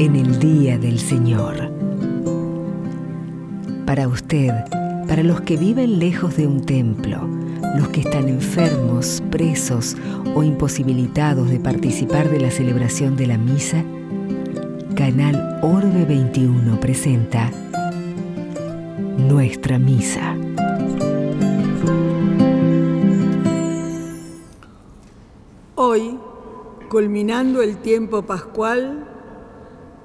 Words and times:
en 0.00 0.16
el 0.16 0.38
día 0.38 0.78
del 0.78 0.98
Señor. 0.98 1.70
Para 3.84 4.08
usted, 4.08 4.50
para 5.06 5.22
los 5.22 5.42
que 5.42 5.58
viven 5.58 5.98
lejos 5.98 6.38
de 6.38 6.46
un 6.46 6.64
templo, 6.64 7.28
los 7.76 7.88
que 7.88 8.00
están 8.00 8.26
enfermos, 8.30 9.22
presos 9.30 9.98
o 10.34 10.42
imposibilitados 10.42 11.50
de 11.50 11.60
participar 11.60 12.30
de 12.30 12.40
la 12.40 12.50
celebración 12.50 13.14
de 13.14 13.26
la 13.26 13.36
misa, 13.36 13.84
Canal 14.94 15.58
Orbe 15.60 16.06
21 16.06 16.80
presenta 16.80 17.50
Nuestra 19.18 19.78
Misa. 19.78 20.34
Hoy, 25.74 26.18
culminando 26.88 27.60
el 27.60 27.76
tiempo 27.76 28.22
pascual, 28.22 29.10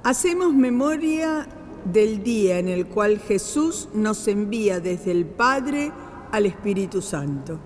hacemos 0.06 0.54
memoria 0.54 1.48
del 1.84 2.22
día 2.22 2.60
en 2.60 2.68
el 2.68 2.86
cual 2.86 3.18
Jesús 3.18 3.88
nos 3.92 4.28
envía 4.28 4.78
desde 4.78 5.10
el 5.10 5.26
Padre 5.26 5.90
al 6.30 6.46
Espíritu 6.46 7.02
Santo. 7.02 7.58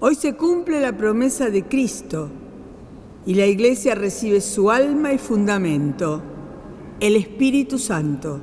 Hoy 0.00 0.16
se 0.16 0.34
cumple 0.34 0.80
la 0.80 0.96
promesa 0.96 1.48
de 1.48 1.62
Cristo 1.62 2.28
y 3.24 3.34
la 3.34 3.46
Iglesia 3.46 3.94
recibe 3.94 4.40
su 4.40 4.68
alma 4.68 5.12
y 5.12 5.18
fundamento, 5.18 6.22
el 6.98 7.14
Espíritu 7.14 7.78
Santo, 7.78 8.40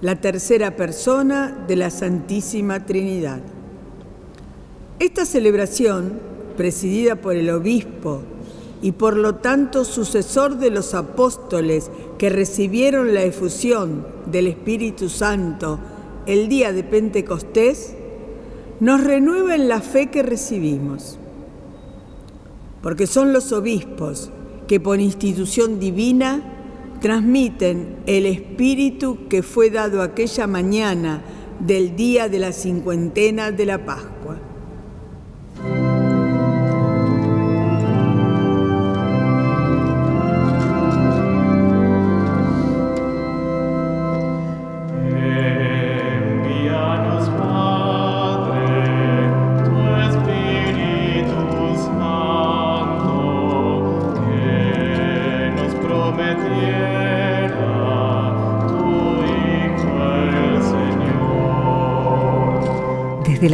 la 0.00 0.18
tercera 0.18 0.74
persona 0.74 1.66
de 1.68 1.76
la 1.76 1.90
Santísima 1.90 2.86
Trinidad. 2.86 3.42
Esta 4.98 5.26
celebración 5.26 6.18
presidida 6.56 7.16
por 7.16 7.36
el 7.36 7.50
obispo 7.50 8.22
y 8.82 8.92
por 8.92 9.16
lo 9.16 9.36
tanto 9.36 9.84
sucesor 9.84 10.58
de 10.58 10.70
los 10.70 10.92
apóstoles 10.92 11.90
que 12.18 12.28
recibieron 12.28 13.14
la 13.14 13.22
efusión 13.22 14.04
del 14.26 14.48
Espíritu 14.48 15.08
Santo 15.08 15.78
el 16.26 16.48
día 16.48 16.72
de 16.72 16.82
Pentecostés, 16.82 17.94
nos 18.80 19.02
renueva 19.02 19.54
en 19.54 19.68
la 19.68 19.80
fe 19.80 20.10
que 20.10 20.22
recibimos. 20.24 21.18
Porque 22.82 23.06
son 23.06 23.32
los 23.32 23.52
obispos 23.52 24.30
que 24.66 24.80
por 24.80 25.00
institución 25.00 25.78
divina 25.78 26.42
transmiten 27.00 27.98
el 28.06 28.26
Espíritu 28.26 29.28
que 29.28 29.44
fue 29.44 29.70
dado 29.70 30.02
aquella 30.02 30.48
mañana 30.48 31.22
del 31.60 31.94
día 31.94 32.28
de 32.28 32.40
la 32.40 32.52
cincuentena 32.52 33.52
de 33.52 33.66
la 33.66 33.84
Pascua. 33.84 34.11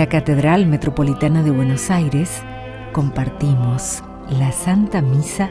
Catedral 0.08 0.64
Metropolitana 0.64 1.42
de 1.42 1.50
Buenos 1.50 1.90
Aires 1.90 2.42
compartimos 2.92 4.02
la 4.30 4.52
Santa 4.52 5.02
Misa 5.02 5.50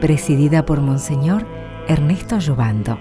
presidida 0.00 0.64
por 0.64 0.80
Monseñor 0.80 1.46
Ernesto 1.86 2.38
Llobando, 2.38 2.98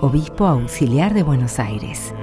Obispo 0.00 0.46
Auxiliar 0.46 1.14
de 1.14 1.24
Buenos 1.24 1.58
Aires. 1.58 2.14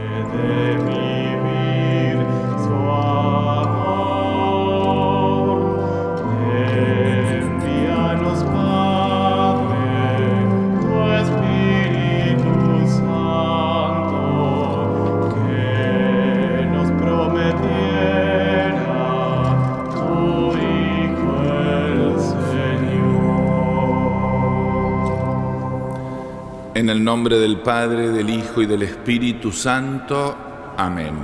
El 26.93 27.03
nombre 27.03 27.39
del 27.39 27.57
Padre, 27.57 28.11
del 28.11 28.29
Hijo 28.29 28.61
y 28.61 28.67
del 28.67 28.83
Espíritu 28.83 29.51
Santo. 29.51 30.37
Amén. 30.77 31.15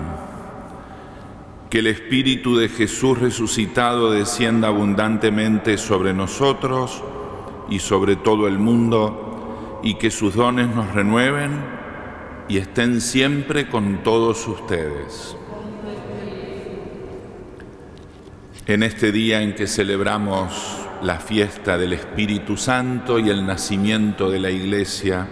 Que 1.69 1.77
el 1.77 1.87
Espíritu 1.87 2.57
de 2.57 2.69
Jesús 2.69 3.19
resucitado 3.19 4.09
descienda 4.11 4.69
abundantemente 4.69 5.77
sobre 5.77 6.15
nosotros 6.15 7.03
y 7.69 7.77
sobre 7.77 8.15
todo 8.15 8.47
el 8.47 8.57
mundo, 8.57 9.79
y 9.83 9.93
que 9.93 10.09
sus 10.09 10.33
dones 10.33 10.73
nos 10.73 10.91
renueven 10.91 11.51
y 12.47 12.57
estén 12.57 12.99
siempre 12.99 13.69
con 13.69 14.01
todos 14.01 14.47
ustedes. 14.47 15.37
En 18.65 18.81
este 18.81 19.11
día 19.11 19.43
en 19.43 19.53
que 19.53 19.67
celebramos 19.67 20.79
la 21.03 21.19
fiesta 21.19 21.77
del 21.77 21.93
Espíritu 21.93 22.57
Santo 22.57 23.19
y 23.19 23.29
el 23.29 23.45
nacimiento 23.45 24.31
de 24.31 24.39
la 24.39 24.49
Iglesia, 24.49 25.27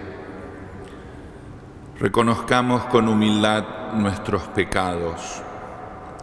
Reconozcamos 2.00 2.84
con 2.86 3.08
humildad 3.08 3.94
nuestros 3.96 4.44
pecados, 4.44 5.42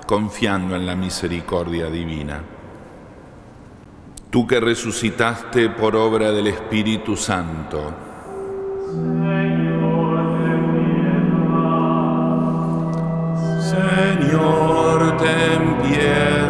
confiando 0.07 0.77
en 0.77 0.87
la 0.87 0.95
misericordia 0.95 1.91
divina. 1.91 2.43
Tú 4.31 4.47
que 4.47 4.61
resucitaste 4.61 5.71
por 5.71 5.97
obra 5.97 6.31
del 6.31 6.47
Espíritu 6.47 7.17
Santo, 7.17 7.93
Señor, 13.59 15.17
ten 15.17 15.79
piedad. 15.83 16.45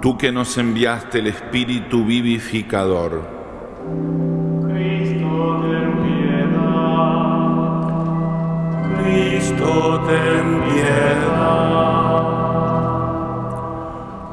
Tú 0.00 0.16
que 0.16 0.30
nos 0.30 0.56
enviaste 0.56 1.18
el 1.18 1.26
Espíritu 1.26 2.04
vivificador, 2.04 3.43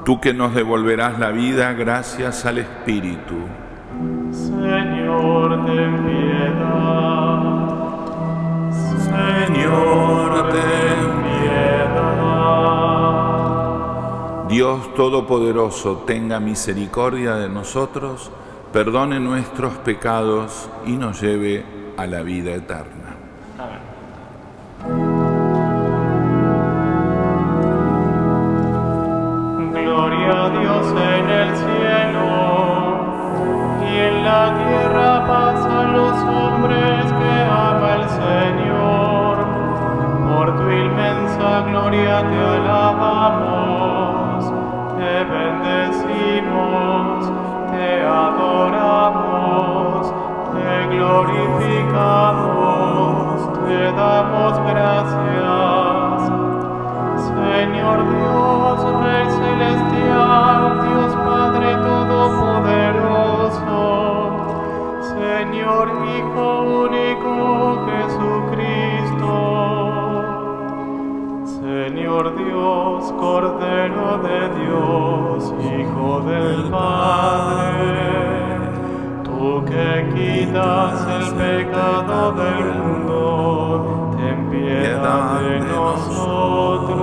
Tú 0.03 0.19
que 0.19 0.33
nos 0.33 0.55
devolverás 0.55 1.19
la 1.19 1.29
vida 1.29 1.73
gracias 1.73 2.45
al 2.47 2.57
Espíritu. 2.57 3.35
Señor, 4.31 5.65
ten 5.67 6.03
piedad. 6.05 7.41
Señor, 9.45 10.49
ten 10.49 11.21
piedad. 11.21 11.41
Dios 14.49 14.93
Todopoderoso, 14.95 16.03
tenga 16.07 16.39
misericordia 16.39 17.35
de 17.35 17.49
nosotros, 17.49 18.31
perdone 18.73 19.19
nuestros 19.19 19.73
pecados 19.75 20.67
y 20.85 20.93
nos 20.93 21.21
lleve 21.21 21.63
a 21.95 22.07
la 22.07 22.23
vida 22.23 22.55
eterna. 22.55 23.01
te 42.21 42.37
alabamos, 42.55 44.45
te 44.95 45.23
bendecimos, 45.23 47.31
te 47.71 48.05
adoramos, 48.05 50.13
te 50.53 50.71
glorificamos, 50.95 53.51
te 53.65 53.91
damos 53.93 54.53
gracias. 54.69 56.19
Señor 57.25 57.97
Dios, 58.13 58.77
Rey 59.03 59.27
Celestial, 59.29 60.61
Dios 60.87 61.11
Padre 61.25 61.69
Todopoderoso, 61.75 63.79
Señor 65.01 65.85
Hijo 66.05 66.45
Único, 66.85 67.50
Dios, 72.61 73.11
Cordero 73.13 74.19
de 74.19 74.49
Dios, 74.61 75.51
Hijo 75.65 76.21
del 76.21 76.69
Padre, 76.69 77.97
tú 79.23 79.65
que 79.65 80.07
quitas 80.13 81.07
el 81.07 81.33
pecado 81.33 82.33
del 82.33 82.65
mundo, 82.75 84.11
ten 84.15 84.47
piedad 84.51 85.39
de 85.41 85.59
nosotros. 85.61 87.01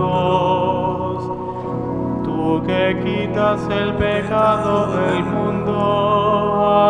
Tú 2.22 2.62
que 2.64 2.84
quitas 3.02 3.68
el 3.68 3.94
pecado 3.94 4.86
del 4.92 5.24
mundo, 5.24 5.78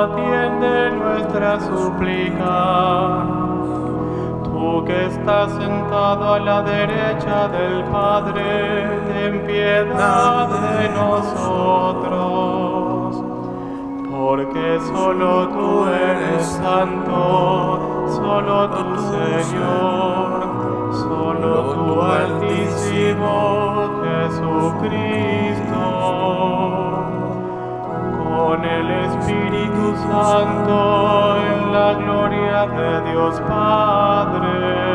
atiende 0.03 0.91
nuestra 0.91 1.59
súplica 1.61 3.08
estás 5.29 5.53
sentado 5.59 6.33
a 6.33 6.39
la 6.39 6.63
derecha 6.63 7.49
del 7.49 7.85
Padre, 7.93 8.89
ten 9.09 9.45
piedad 9.47 10.49
de 10.49 10.89
nosotros. 10.89 12.09
Porque 14.11 14.81
solo 14.91 15.49
tú 15.49 15.85
eres 15.87 16.43
santo, 16.47 18.09
solo 18.09 18.71
tu 18.71 18.97
Señor, 19.13 20.33
solo 20.95 21.75
tu 21.75 22.01
Altísimo 22.01 23.37
Jesucristo. 24.05 25.85
Con 28.25 28.65
el 28.65 28.91
Espíritu 29.09 29.95
Santo 30.11 30.77
en 31.37 31.59
la 31.71 31.93
gloria 31.93 32.67
de 32.67 33.11
Dios 33.11 33.35
Padre. 33.47 34.88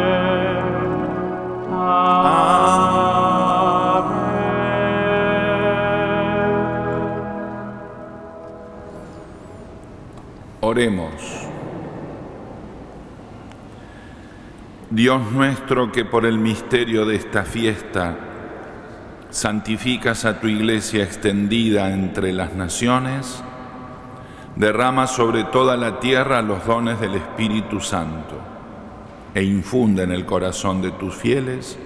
Oremos. 10.66 11.14
Dios 14.90 15.32
nuestro 15.32 15.92
que 15.92 16.04
por 16.04 16.26
el 16.26 16.40
misterio 16.40 17.06
de 17.06 17.16
esta 17.16 17.44
fiesta 17.44 18.16
santificas 19.30 20.26
a 20.26 20.40
tu 20.40 20.48
iglesia 20.48 21.04
extendida 21.04 21.92
entre 21.94 22.34
las 22.34 22.54
naciones, 22.54 23.44
derrama 24.56 25.08
sobre 25.08 25.44
toda 25.46 25.78
la 25.78 26.00
tierra 26.00 26.42
los 26.42 26.66
dones 26.66 27.00
del 27.00 27.16
Espíritu 27.16 27.80
Santo 27.80 28.40
e 29.34 29.44
infunde 29.44 30.04
en 30.04 30.12
el 30.12 30.26
corazón 30.26 30.82
de 30.82 30.92
tus 30.92 31.16
fieles 31.16 31.78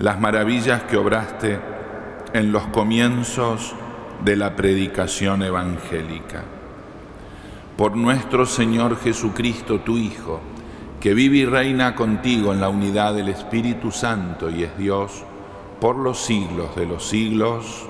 las 0.00 0.18
maravillas 0.18 0.82
que 0.84 0.96
obraste 0.96 1.60
en 2.32 2.52
los 2.52 2.66
comienzos 2.68 3.74
de 4.24 4.34
la 4.34 4.56
predicación 4.56 5.42
evangélica. 5.42 6.42
Por 7.76 7.96
nuestro 7.96 8.46
Señor 8.46 8.98
Jesucristo, 8.98 9.80
tu 9.80 9.98
Hijo, 9.98 10.40
que 11.00 11.12
vive 11.12 11.38
y 11.38 11.44
reina 11.44 11.94
contigo 11.94 12.52
en 12.52 12.60
la 12.60 12.70
unidad 12.70 13.14
del 13.14 13.28
Espíritu 13.28 13.90
Santo 13.90 14.50
y 14.50 14.64
es 14.64 14.76
Dios 14.78 15.22
por 15.80 15.96
los 15.96 16.18
siglos 16.18 16.74
de 16.76 16.86
los 16.86 17.06
siglos. 17.06 17.86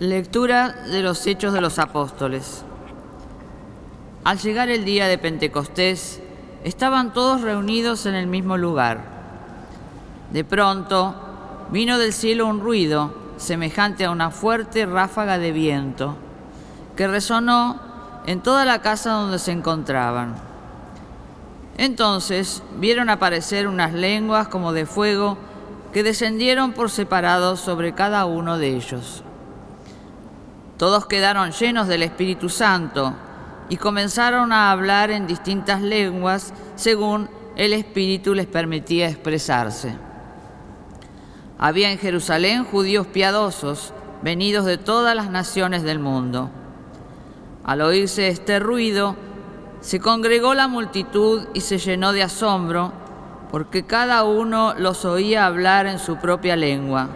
Lectura 0.00 0.72
de 0.90 1.02
los 1.02 1.26
Hechos 1.26 1.54
de 1.54 1.62
los 1.62 1.78
Apóstoles. 1.78 2.62
Al 4.24 4.38
llegar 4.38 4.68
el 4.68 4.84
día 4.84 5.06
de 5.06 5.16
Pentecostés, 5.16 6.20
estaban 6.64 7.12
todos 7.12 7.40
reunidos 7.40 8.06
en 8.06 8.14
el 8.14 8.26
mismo 8.26 8.56
lugar. 8.56 9.00
De 10.32 10.44
pronto, 10.44 11.14
vino 11.70 11.98
del 11.98 12.12
cielo 12.12 12.46
un 12.46 12.60
ruido 12.60 13.14
semejante 13.36 14.04
a 14.04 14.10
una 14.10 14.30
fuerte 14.30 14.84
ráfaga 14.86 15.38
de 15.38 15.52
viento, 15.52 16.16
que 16.96 17.06
resonó 17.06 17.80
en 18.26 18.40
toda 18.40 18.64
la 18.64 18.82
casa 18.82 19.12
donde 19.12 19.38
se 19.38 19.52
encontraban. 19.52 20.34
Entonces 21.76 22.62
vieron 22.78 23.08
aparecer 23.08 23.68
unas 23.68 23.94
lenguas 23.94 24.48
como 24.48 24.72
de 24.72 24.84
fuego 24.84 25.38
que 25.92 26.02
descendieron 26.02 26.72
por 26.72 26.90
separado 26.90 27.56
sobre 27.56 27.94
cada 27.94 28.26
uno 28.26 28.58
de 28.58 28.76
ellos. 28.76 29.22
Todos 30.76 31.06
quedaron 31.06 31.52
llenos 31.52 31.86
del 31.88 32.02
Espíritu 32.02 32.48
Santo 32.48 33.14
y 33.68 33.76
comenzaron 33.76 34.52
a 34.52 34.70
hablar 34.70 35.10
en 35.10 35.26
distintas 35.26 35.82
lenguas 35.82 36.52
según 36.76 37.28
el 37.56 37.72
Espíritu 37.72 38.34
les 38.34 38.46
permitía 38.46 39.08
expresarse. 39.08 39.94
Había 41.58 41.90
en 41.90 41.98
Jerusalén 41.98 42.64
judíos 42.64 43.06
piadosos, 43.08 43.92
venidos 44.22 44.64
de 44.64 44.78
todas 44.78 45.16
las 45.16 45.30
naciones 45.30 45.82
del 45.82 45.98
mundo. 45.98 46.50
Al 47.64 47.80
oírse 47.80 48.28
este 48.28 48.60
ruido, 48.60 49.16
se 49.80 50.00
congregó 50.00 50.54
la 50.54 50.68
multitud 50.68 51.48
y 51.54 51.60
se 51.60 51.78
llenó 51.78 52.12
de 52.12 52.22
asombro, 52.22 52.92
porque 53.50 53.84
cada 53.84 54.24
uno 54.24 54.74
los 54.76 55.04
oía 55.04 55.46
hablar 55.46 55.86
en 55.86 55.98
su 55.98 56.16
propia 56.16 56.56
lengua. 56.56 57.08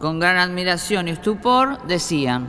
Con 0.00 0.18
gran 0.18 0.36
admiración 0.36 1.08
y 1.08 1.12
estupor 1.12 1.82
decían, 1.86 2.48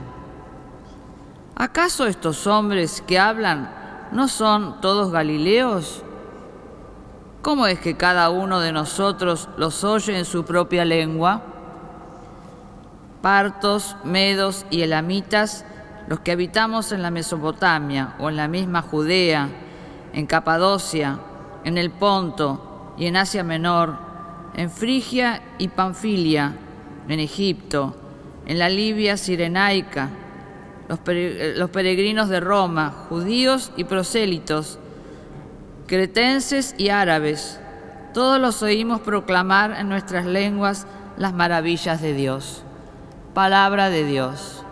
¿acaso 1.54 2.06
estos 2.06 2.46
hombres 2.46 3.02
que 3.06 3.18
hablan 3.18 3.70
no 4.12 4.28
son 4.28 4.80
todos 4.80 5.10
galileos? 5.10 6.02
¿Cómo 7.42 7.66
es 7.66 7.80
que 7.80 7.96
cada 7.96 8.30
uno 8.30 8.60
de 8.60 8.72
nosotros 8.72 9.48
los 9.56 9.82
oye 9.82 10.16
en 10.16 10.24
su 10.24 10.44
propia 10.44 10.84
lengua? 10.84 11.42
Partos, 13.20 13.96
medos 14.04 14.64
y 14.70 14.82
elamitas, 14.82 15.64
los 16.06 16.20
que 16.20 16.32
habitamos 16.32 16.92
en 16.92 17.02
la 17.02 17.10
Mesopotamia 17.10 18.14
o 18.18 18.28
en 18.28 18.36
la 18.36 18.48
misma 18.48 18.82
Judea, 18.82 19.48
en 20.12 20.26
Capadocia, 20.26 21.18
en 21.64 21.78
el 21.78 21.90
Ponto 21.90 22.94
y 22.96 23.06
en 23.06 23.16
Asia 23.16 23.42
Menor, 23.42 23.96
en 24.54 24.70
Frigia 24.70 25.42
y 25.58 25.68
Panfilia, 25.68 26.54
en 27.08 27.20
Egipto, 27.20 27.96
en 28.46 28.58
la 28.58 28.68
Libia 28.68 29.16
sirenaica, 29.16 30.10
los 31.56 31.70
peregrinos 31.70 32.28
de 32.28 32.40
Roma, 32.40 32.90
judíos 33.08 33.72
y 33.76 33.84
prosélitos, 33.84 34.78
cretenses 35.86 36.74
y 36.76 36.90
árabes, 36.90 37.60
todos 38.12 38.38
los 38.38 38.62
oímos 38.62 39.00
proclamar 39.00 39.72
en 39.78 39.88
nuestras 39.88 40.26
lenguas 40.26 40.86
las 41.16 41.32
maravillas 41.32 42.02
de 42.02 42.12
Dios. 42.12 42.62
Palabra 43.32 43.88
de 43.88 44.04
Dios. 44.04 44.64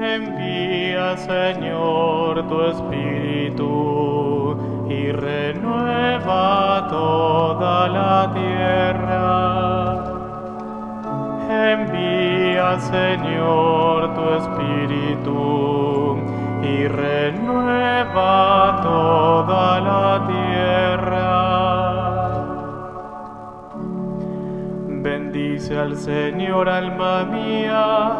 Envía, 0.00 1.16
Señor, 1.16 2.48
tu 2.48 2.62
Espíritu 2.62 3.97
renueva 6.28 6.86
toda 6.88 7.88
la 7.88 8.30
tierra. 8.34 10.04
Envía, 11.72 12.78
Señor, 12.80 14.14
tu 14.14 14.24
Espíritu 14.40 16.18
y 16.62 16.86
renueva 16.86 18.80
toda 18.82 19.80
la 19.80 20.26
tierra. 20.26 21.28
Bendice 25.02 25.78
al 25.78 25.96
Señor, 25.96 26.68
alma 26.68 27.24
mía. 27.24 28.12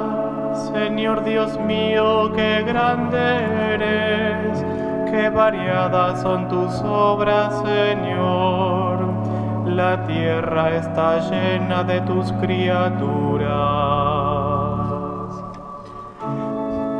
Señor 0.72 1.24
Dios 1.24 1.60
mío, 1.60 2.32
qué 2.34 2.64
grande 2.66 3.74
eres, 3.74 4.64
qué 5.10 5.30
variadas 5.30 6.22
son 6.22 6.48
tus 6.48 6.72
obras, 6.82 7.62
Señor. 7.62 8.98
La 9.66 10.04
tierra 10.06 10.76
está 10.76 11.18
llena 11.30 11.84
de 11.84 12.00
tus 12.02 12.32
criaturas. 12.32 13.48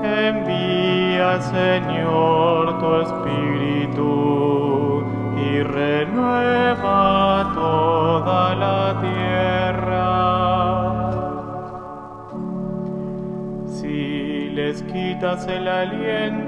Envía, 0.05 1.41
Señor, 1.41 2.79
tu 2.79 2.95
Espíritu 3.07 5.05
y 5.37 5.63
renueva 5.63 7.53
toda 7.55 8.55
la 8.55 9.01
tierra. 9.01 10.09
Si 13.67 14.51
les 14.51 14.83
quitas 14.83 15.47
el 15.49 15.69
aliento, 15.69 16.48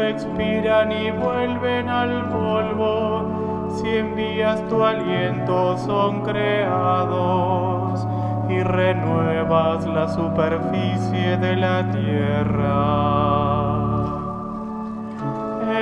expiran 0.00 0.92
y 0.92 1.10
vuelven 1.10 1.88
al 1.88 2.28
polvo. 2.28 3.70
Si 3.76 3.88
envías 3.88 4.66
tu 4.68 4.82
aliento, 4.82 5.76
son 5.78 6.22
creados 6.22 8.06
y 8.48 8.62
renuevas 8.62 9.86
la 9.86 10.08
superficie 10.08 11.36
de 11.36 11.56
la 11.56 11.90
tierra. 11.90 13.18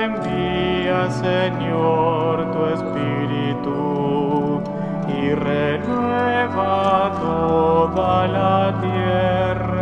Envía, 0.03 1.09
Señor, 1.09 2.51
tu 2.51 2.65
Espíritu 2.65 4.61
y 5.07 5.33
renueva 5.33 7.11
toda 7.21 8.27
la 8.27 8.73
tierra. 8.81 9.76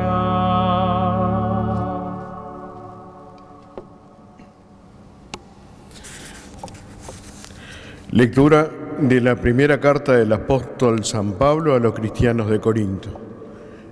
Lectura 8.15 8.71
de 9.01 9.19
la 9.19 9.35
primera 9.35 9.81
carta 9.81 10.13
del 10.13 10.31
apóstol 10.31 11.03
San 11.03 11.33
Pablo 11.33 11.75
a 11.75 11.79
los 11.79 11.93
cristianos 11.93 12.49
de 12.49 12.61
Corinto. 12.61 13.09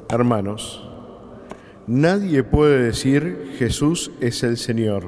Hermanos, 0.09 0.81
nadie 1.87 2.41
puede 2.43 2.83
decir 2.83 3.51
Jesús 3.57 4.11
es 4.21 4.43
el 4.43 4.55
Señor 4.55 5.07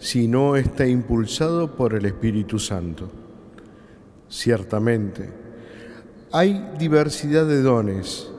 si 0.00 0.28
no 0.28 0.56
está 0.56 0.86
impulsado 0.86 1.76
por 1.76 1.94
el 1.94 2.04
Espíritu 2.04 2.58
Santo. 2.58 3.10
Ciertamente, 4.28 5.30
hay 6.30 6.72
diversidad 6.78 7.46
de 7.46 7.62
dones, 7.62 8.30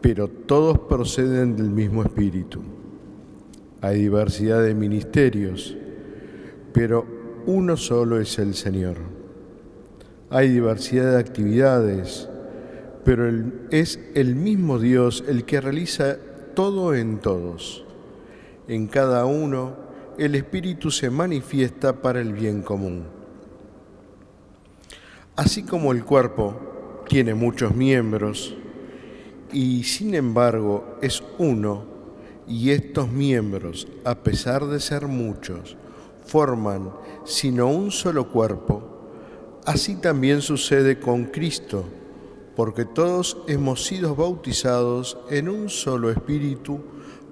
pero 0.00 0.28
todos 0.28 0.78
proceden 0.78 1.54
del 1.54 1.68
mismo 1.68 2.02
Espíritu. 2.02 2.62
Hay 3.82 4.00
diversidad 4.00 4.62
de 4.62 4.74
ministerios, 4.74 5.76
pero 6.72 7.04
uno 7.44 7.76
solo 7.76 8.18
es 8.18 8.38
el 8.38 8.54
Señor 8.54 9.17
hay 10.30 10.48
diversidad 10.48 11.12
de 11.12 11.18
actividades, 11.18 12.28
pero 13.04 13.30
es 13.70 13.98
el 14.14 14.34
mismo 14.34 14.78
Dios 14.78 15.24
el 15.26 15.44
que 15.44 15.60
realiza 15.60 16.16
todo 16.54 16.94
en 16.94 17.18
todos. 17.18 17.84
En 18.66 18.86
cada 18.86 19.24
uno 19.24 19.76
el 20.18 20.34
Espíritu 20.34 20.90
se 20.90 21.10
manifiesta 21.10 22.02
para 22.02 22.20
el 22.20 22.32
bien 22.32 22.62
común. 22.62 23.04
Así 25.36 25.62
como 25.62 25.92
el 25.92 26.04
cuerpo 26.04 27.04
tiene 27.08 27.34
muchos 27.34 27.74
miembros 27.74 28.56
y 29.52 29.84
sin 29.84 30.14
embargo 30.14 30.98
es 31.00 31.22
uno, 31.38 31.96
y 32.46 32.70
estos 32.70 33.10
miembros, 33.10 33.86
a 34.04 34.14
pesar 34.16 34.64
de 34.66 34.80
ser 34.80 35.06
muchos, 35.06 35.76
forman 36.24 36.90
sino 37.24 37.68
un 37.68 37.90
solo 37.90 38.30
cuerpo, 38.30 38.87
Así 39.68 39.96
también 39.96 40.40
sucede 40.40 40.98
con 40.98 41.26
Cristo, 41.26 41.84
porque 42.56 42.86
todos 42.86 43.36
hemos 43.48 43.84
sido 43.84 44.16
bautizados 44.16 45.18
en 45.28 45.50
un 45.50 45.68
solo 45.68 46.10
espíritu 46.10 46.80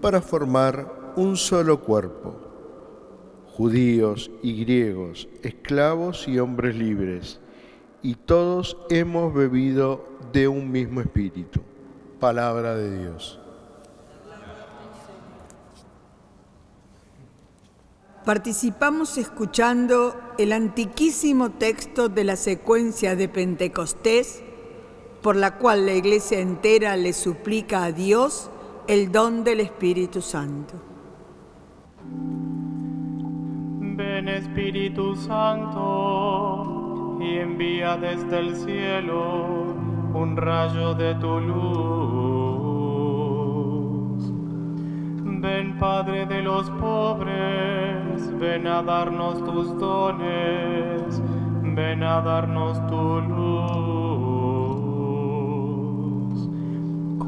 para 0.03 0.21
formar 0.21 1.15
un 1.17 1.39
solo 1.39 1.81
cuerpo, 1.81 2.37
judíos 3.55 4.31
y 4.43 4.63
griegos, 4.67 5.31
esclavos 5.43 6.29
y 6.29 6.39
hombres 6.39 6.77
libres, 6.77 7.41
y 8.03 8.17
todos 8.17 8.77
hemos 8.91 9.33
bebido 9.33 10.07
de 10.35 10.47
un 10.47 10.71
mismo 10.71 11.01
espíritu. 11.01 11.63
Palabra 12.21 12.77
de 12.77 12.99
Dios. 12.99 13.41
Participamos 18.27 19.17
escuchando 19.19 20.17
el 20.37 20.53
antiquísimo 20.53 21.51
texto 21.51 22.09
de 22.09 22.25
la 22.25 22.35
secuencia 22.35 23.15
de 23.15 23.29
Pentecostés, 23.29 24.43
por 25.23 25.37
la 25.37 25.59
cual 25.59 25.87
la 25.87 25.95
iglesia 25.95 26.41
entera 26.41 26.97
le 26.97 27.13
suplica 27.13 27.85
a 27.85 27.93
Dios 27.93 28.51
el 28.89 29.13
don 29.13 29.45
del 29.45 29.61
Espíritu 29.61 30.23
Santo. 30.23 30.75
Ven 33.79 34.27
Espíritu 34.27 35.15
Santo 35.15 37.19
y 37.21 37.37
envía 37.37 37.97
desde 37.97 38.41
el 38.41 38.57
cielo 38.57 39.73
un 40.15 40.37
rayo 40.37 40.95
de 40.95 41.15
tu 41.15 41.39
luz 41.39 42.36
Ven 45.41 45.79
Padre 45.79 46.25
de 46.25 46.43
los 46.43 46.71
pobres, 46.71 48.39
ven 48.39 48.67
a 48.67 48.83
darnos 48.83 49.45
tus 49.45 49.79
dones, 49.79 51.23
ven 51.63 52.03
a 52.03 52.23
darnos 52.23 52.85
tu 52.87 53.21
luz. 53.21 53.67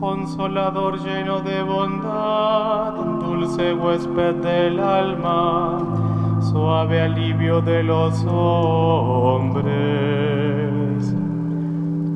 Consolador 0.00 0.98
lleno 1.04 1.40
de 1.40 1.62
bondad, 1.62 2.94
dulce 3.20 3.74
huésped 3.74 4.36
del 4.36 4.80
alma, 4.80 5.78
suave 6.40 7.02
alivio 7.02 7.60
de 7.60 7.82
los 7.82 8.24
hombres. 8.24 9.66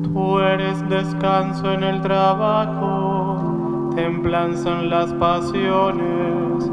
Tú 0.03 0.39
eres 0.39 0.89
descanso 0.89 1.71
en 1.71 1.83
el 1.83 2.01
trabajo 2.01 3.02
templanza 4.33 4.81
en 4.81 4.89
las 4.89 5.13
pasiones, 5.13 6.67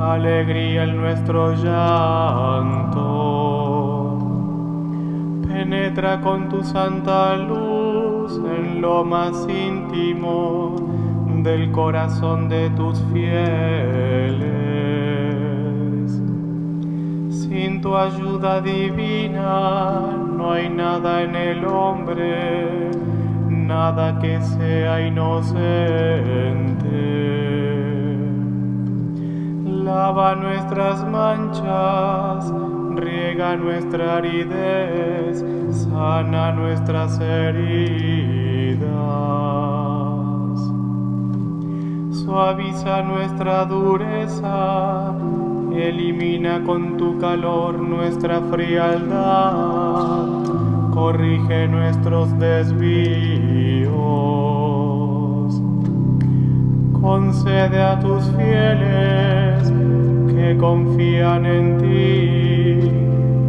alegría 0.00 0.84
en 0.84 0.96
nuestro 0.96 1.52
llanto. 1.52 3.02
Penetra 5.46 6.22
con 6.22 6.48
tu 6.48 6.64
santa 6.64 7.36
luz 7.36 8.40
en 8.58 8.80
lo 8.80 9.04
más 9.04 9.46
íntimo 9.46 10.76
del 11.42 11.70
corazón 11.72 12.48
de 12.48 12.70
tus 12.70 12.98
fieles. 13.12 14.40
Sin 17.28 17.82
tu 17.82 17.94
ayuda 17.94 18.62
divina 18.62 20.00
no 20.38 20.52
hay 20.52 20.70
nada 20.70 21.20
en 21.20 21.36
el 21.36 21.66
hombre 21.66 22.84
nada 23.66 24.18
que 24.20 24.40
sea 24.40 25.06
inocente. 25.06 26.83
Lava 29.84 30.34
nuestras 30.34 31.04
manchas, 31.06 32.50
riega 32.96 33.54
nuestra 33.54 34.16
aridez, 34.16 35.44
sana 35.70 36.52
nuestras 36.52 37.20
heridas. 37.20 38.88
Suaviza 42.12 43.02
nuestra 43.02 43.66
dureza, 43.66 45.12
elimina 45.76 46.64
con 46.64 46.96
tu 46.96 47.18
calor 47.18 47.78
nuestra 47.78 48.40
frialdad 48.50 49.84
corrige 50.94 51.68
nuestros 51.68 52.38
desvíos. 52.38 53.92
Concede 57.02 57.82
a 57.82 58.00
tus 58.00 58.24
fieles 58.30 59.33
que 60.44 60.56
confían 60.58 61.46
en 61.46 61.78
ti 61.78 62.90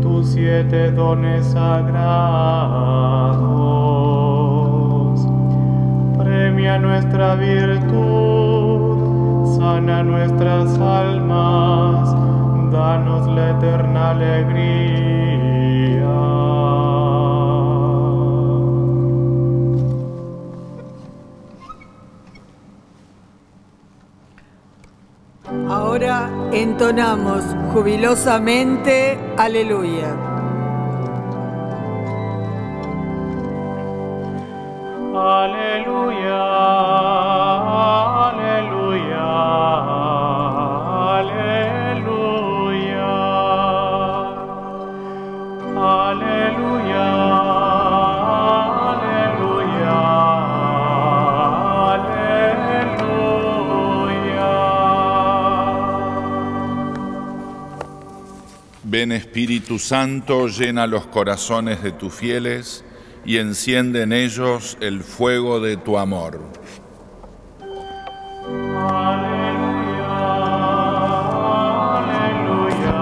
tus 0.02 0.30
siete 0.30 0.92
dones 0.92 1.46
sagrados. 1.48 2.00
Premia 6.18 6.80
nuestra 6.80 7.36
virtud, 7.36 8.88
sana 9.58 10.04
nuestras 10.04 10.80
almas, 10.80 12.16
danos 12.72 13.28
la 13.28 13.50
eterna 13.58 14.12
alegría. 14.12 14.95
Entonamos 26.56 27.44
jubilosamente, 27.74 29.20
aleluya. 29.38 30.35
Ven 59.06 59.12
Espíritu 59.12 59.78
Santo, 59.78 60.48
llena 60.48 60.88
los 60.88 61.06
corazones 61.06 61.84
de 61.84 61.92
tus 61.92 62.12
fieles 62.12 62.84
y 63.24 63.38
enciende 63.38 64.02
en 64.02 64.12
ellos 64.12 64.80
el 64.82 65.04
fuego 65.04 65.60
de 65.60 65.78
tu 65.78 66.00
amor. 66.00 66.42
Aleluya, 68.90 70.10
aleluya, 72.00 72.96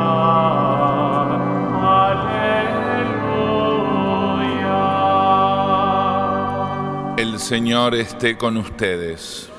aleluya. 4.25 7.15
El 7.15 7.39
Señor 7.39 7.95
esté 7.95 8.38
con 8.38 8.57
ustedes. 8.57 9.50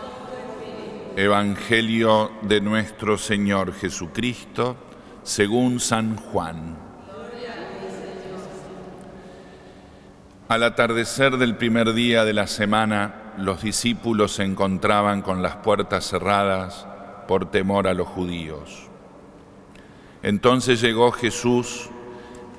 Evangelio 1.16 2.32
de 2.42 2.60
nuestro 2.60 3.16
Señor 3.16 3.72
Jesucristo 3.72 4.76
según 5.24 5.80
San 5.80 6.16
Juan. 6.16 6.76
Al 10.48 10.62
atardecer 10.62 11.38
del 11.38 11.56
primer 11.56 11.94
día 11.94 12.26
de 12.26 12.34
la 12.34 12.46
semana, 12.46 13.32
los 13.38 13.62
discípulos 13.62 14.32
se 14.32 14.44
encontraban 14.44 15.22
con 15.22 15.42
las 15.42 15.56
puertas 15.56 16.06
cerradas 16.06 16.86
por 17.26 17.50
temor 17.50 17.88
a 17.88 17.94
los 17.94 18.06
judíos. 18.06 18.88
Entonces 20.22 20.82
llegó 20.82 21.10
Jesús 21.10 21.88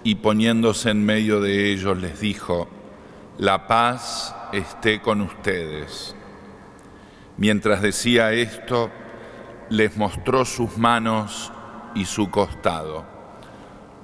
y 0.04 0.16
poniéndose 0.16 0.90
en 0.90 1.06
medio 1.06 1.42
de 1.42 1.72
ellos 1.72 1.98
les 2.00 2.20
dijo, 2.20 2.68
la 3.38 3.68
paz 3.68 4.36
esté 4.52 5.02
con 5.02 5.22
ustedes. 5.22 6.16
Mientras 7.38 7.82
decía 7.82 8.34
esto, 8.34 8.90
les 9.70 9.96
mostró 9.98 10.46
sus 10.46 10.78
manos 10.78 11.52
y 11.96 12.06
su 12.06 12.30
costado. 12.30 13.06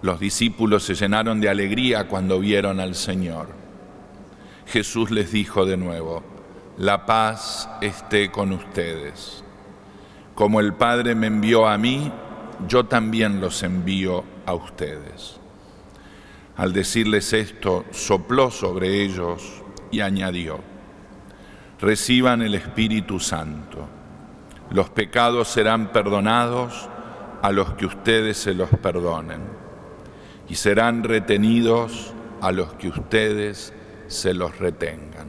Los 0.02 0.20
discípulos 0.20 0.84
se 0.84 0.96
llenaron 0.96 1.40
de 1.40 1.50
alegría 1.50 2.08
cuando 2.08 2.40
vieron 2.40 2.80
al 2.80 2.96
Señor. 2.96 3.50
Jesús 4.66 5.12
les 5.12 5.32
dijo 5.32 5.66
de 5.66 5.78
nuevo, 5.78 6.24
la 6.78 7.06
paz 7.06 7.70
esté 7.82 8.32
con 8.32 8.52
ustedes. 8.52 9.44
Como 10.34 10.60
el 10.60 10.74
Padre 10.74 11.14
me 11.14 11.28
envió 11.28 11.68
a 11.68 11.78
mí, 11.78 12.12
yo 12.68 12.86
también 12.86 13.42
los 13.42 13.62
envío 13.64 14.24
a 14.46 14.54
ustedes. 14.54 15.40
Al 16.58 16.74
decirles 16.74 17.34
esto, 17.34 17.86
sopló 17.92 18.50
sobre 18.50 19.04
ellos 19.04 19.62
y 19.92 20.00
añadió, 20.00 20.60
reciban 21.80 22.42
el 22.42 22.56
Espíritu 22.56 23.20
Santo. 23.20 23.88
Los 24.70 24.90
pecados 24.90 25.50
serán 25.50 25.92
perdonados 25.92 26.90
a 27.42 27.52
los 27.52 27.74
que 27.74 27.86
ustedes 27.86 28.38
se 28.38 28.54
los 28.54 28.70
perdonen 28.70 29.42
y 30.48 30.56
serán 30.56 31.04
retenidos 31.04 32.14
a 32.42 32.52
los 32.52 32.74
que 32.74 32.90
ustedes 32.90 33.74
se 34.08 34.34
los 34.34 34.58
retengan. 34.60 35.28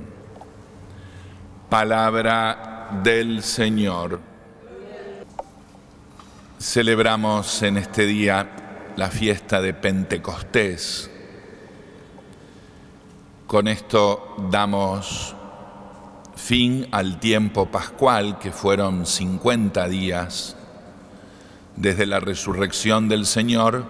Palabra 1.69 3.00
del 3.02 3.42
Señor. 3.42 4.21
Celebramos 6.59 7.62
en 7.62 7.76
este 7.78 8.07
día 8.07 8.92
la 8.97 9.09
fiesta 9.09 9.61
de 9.61 9.73
Pentecostés. 9.73 11.11
Con 13.47 13.69
esto 13.69 14.37
damos 14.50 15.35
fin 16.37 16.88
al 16.90 17.21
tiempo 17.21 17.66
pascual, 17.66 18.38
que 18.38 18.50
fueron 18.50 19.07
50 19.07 19.88
días 19.88 20.57
desde 21.76 22.06
la 22.06 22.20
resurrección 22.20 23.08
del 23.08 23.26
Señor 23.26 23.84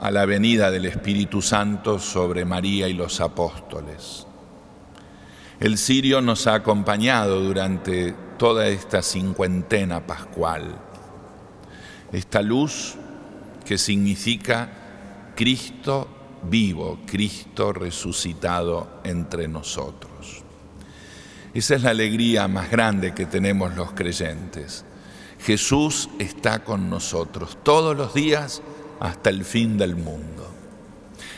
a 0.00 0.10
la 0.10 0.24
venida 0.24 0.70
del 0.70 0.86
Espíritu 0.86 1.42
Santo 1.42 1.98
sobre 1.98 2.44
María 2.44 2.88
y 2.88 2.94
los 2.94 3.20
apóstoles. 3.20 4.26
El 5.60 5.76
sirio 5.76 6.22
nos 6.22 6.46
ha 6.46 6.54
acompañado 6.54 7.40
durante 7.40 8.14
toda 8.38 8.66
esta 8.68 9.02
cincuentena 9.02 10.06
pascual. 10.06 10.74
Esta 12.12 12.40
luz 12.40 12.94
que 13.66 13.76
significa 13.76 15.32
Cristo 15.36 16.08
vivo, 16.42 17.00
Cristo 17.06 17.72
resucitado 17.72 19.00
entre 19.04 19.48
nosotros. 19.48 20.42
Esa 21.52 21.74
es 21.74 21.82
la 21.82 21.90
alegría 21.90 22.48
más 22.48 22.70
grande 22.70 23.12
que 23.12 23.26
tenemos 23.26 23.74
los 23.76 23.92
creyentes. 23.92 24.84
Jesús 25.42 26.10
está 26.18 26.64
con 26.64 26.90
nosotros 26.90 27.58
todos 27.62 27.96
los 27.96 28.12
días 28.12 28.62
hasta 29.00 29.30
el 29.30 29.44
fin 29.44 29.78
del 29.78 29.96
mundo. 29.96 30.48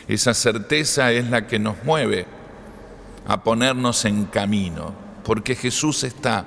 Esa 0.07 0.33
certeza 0.33 1.11
es 1.11 1.29
la 1.29 1.47
que 1.47 1.59
nos 1.59 1.83
mueve 1.85 2.25
a 3.25 3.41
ponernos 3.43 4.03
en 4.03 4.25
camino, 4.25 4.93
porque 5.23 5.55
Jesús 5.55 6.03
está 6.03 6.45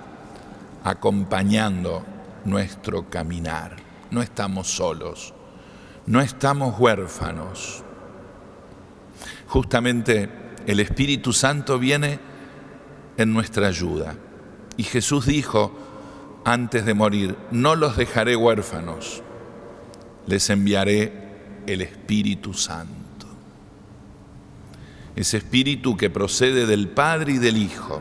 acompañando 0.85 2.05
nuestro 2.45 3.09
caminar. 3.09 3.77
No 4.11 4.21
estamos 4.21 4.69
solos, 4.69 5.33
no 6.05 6.21
estamos 6.21 6.79
huérfanos. 6.79 7.83
Justamente 9.49 10.29
el 10.67 10.81
Espíritu 10.81 11.33
Santo 11.33 11.79
viene 11.79 12.19
en 13.17 13.33
nuestra 13.33 13.69
ayuda. 13.69 14.15
Y 14.77 14.83
Jesús 14.83 15.25
dijo 15.25 15.86
antes 16.47 16.87
de 16.87 16.95
morir, 16.95 17.37
no 17.51 17.75
los 17.75 17.97
dejaré 17.97 18.37
huérfanos, 18.37 19.21
les 20.29 20.49
enviaré 20.49 21.13
el 21.67 21.81
Espíritu 21.83 22.55
Santo. 22.55 23.27
Ese 25.17 25.39
Espíritu 25.39 25.97
que 25.97 26.09
procede 26.09 26.67
del 26.67 26.87
Padre 26.87 27.33
y 27.33 27.39
del 27.39 27.57
Hijo, 27.57 28.01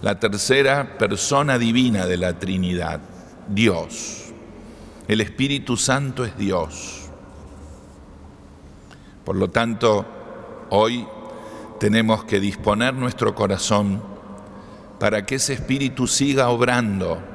la 0.00 0.18
tercera 0.18 0.96
persona 0.96 1.58
divina 1.58 2.06
de 2.06 2.16
la 2.16 2.38
Trinidad, 2.38 3.02
Dios. 3.46 4.32
El 5.06 5.20
Espíritu 5.20 5.76
Santo 5.76 6.24
es 6.24 6.38
Dios. 6.38 7.10
Por 9.22 9.36
lo 9.36 9.50
tanto, 9.50 10.06
hoy 10.70 11.06
tenemos 11.78 12.24
que 12.24 12.40
disponer 12.40 12.94
nuestro 12.94 13.34
corazón 13.34 14.02
para 14.98 15.26
que 15.26 15.34
ese 15.34 15.52
Espíritu 15.52 16.06
siga 16.06 16.48
obrando 16.48 17.29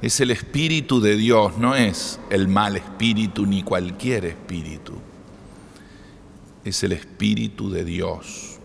es 0.00 0.20
el 0.20 0.30
Espíritu 0.30 1.00
de 1.00 1.16
Dios, 1.16 1.58
no 1.58 1.74
es 1.74 2.20
el 2.30 2.48
mal 2.48 2.76
espíritu 2.76 3.46
ni 3.46 3.62
cualquier 3.62 4.26
espíritu. 4.26 4.94
Es 6.64 6.82
el 6.84 6.92
Espíritu 6.92 7.70
de 7.70 7.84
Dios. 7.84 8.58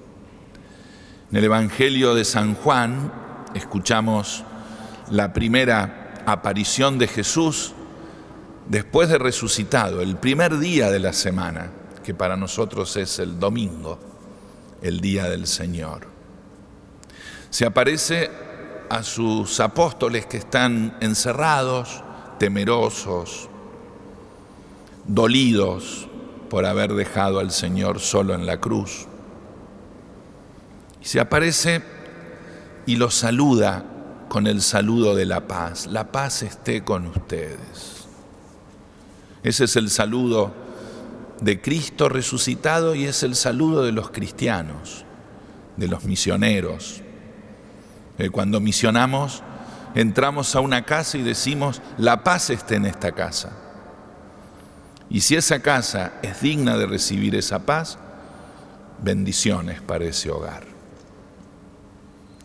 En 1.32 1.38
el 1.38 1.46
Evangelio 1.46 2.14
de 2.14 2.26
San 2.26 2.54
Juan 2.54 3.12
escuchamos 3.56 4.44
la 5.10 5.34
primera 5.34 6.24
aparición 6.26 7.00
de 7.00 7.08
Jesús 7.08 7.74
después 8.68 9.10
de 9.10 9.18
resucitado, 9.18 10.02
el 10.02 10.18
primer 10.18 10.60
día 10.60 10.92
de 10.92 11.00
la 11.00 11.14
semana, 11.14 11.72
que 12.04 12.14
para 12.14 12.38
nosotros 12.38 12.96
es 12.98 13.20
el 13.20 13.40
domingo, 13.40 14.00
el 14.82 15.00
día 15.00 15.30
del 15.30 15.48
Señor. 15.48 16.08
Se 17.50 17.66
aparece 17.66 18.30
a 18.94 19.02
sus 19.02 19.60
apóstoles 19.60 20.28
que 20.28 20.38
están 20.38 20.96
encerrados, 21.00 22.04
temerosos, 22.38 23.50
dolidos 25.08 26.08
por 26.48 26.66
haber 26.66 26.94
dejado 26.94 27.40
al 27.40 27.50
Señor 27.50 28.00
solo 28.00 28.36
en 28.36 28.46
la 28.46 28.60
cruz. 28.60 29.08
Y 31.02 31.06
se 31.06 31.20
aparece 31.20 31.82
y 32.86 32.98
los 32.98 33.16
saluda 33.16 33.84
con 34.30 34.46
el 34.46 34.62
saludo 34.62 35.16
de 35.16 35.26
la 35.26 35.48
paz. 35.48 35.88
La 35.88 36.12
paz 36.12 36.44
esté 36.44 36.84
con 36.84 37.08
ustedes. 37.08 38.06
Ese 39.42 39.64
es 39.64 39.76
el 39.76 39.90
saludo 39.90 40.54
de 41.42 41.60
Cristo 41.62 42.10
resucitado 42.10 42.94
y 42.94 43.06
es 43.06 43.24
el 43.24 43.36
saludo 43.36 43.84
de 43.84 43.92
los 43.92 44.12
cristianos, 44.12 45.04
de 45.78 45.88
los 45.88 46.06
misioneros, 46.06 47.03
eh, 48.18 48.30
cuando 48.30 48.60
misionamos, 48.60 49.44
entramos 49.96 50.56
a 50.56 50.60
una 50.60 50.86
casa 50.86 51.18
y 51.18 51.24
decimos, 51.24 51.82
la 51.98 52.24
paz 52.24 52.50
está 52.50 52.76
en 52.76 52.86
esta 52.86 53.12
casa. 53.12 53.52
Y 55.10 55.22
si 55.22 55.36
esa 55.36 55.62
casa 55.62 56.14
es 56.22 56.42
digna 56.42 56.78
de 56.78 56.88
recibir 56.88 57.36
esa 57.36 57.60
paz, 57.60 57.98
bendiciones 59.02 59.82
para 59.82 60.06
ese 60.06 60.32
hogar. 60.32 60.64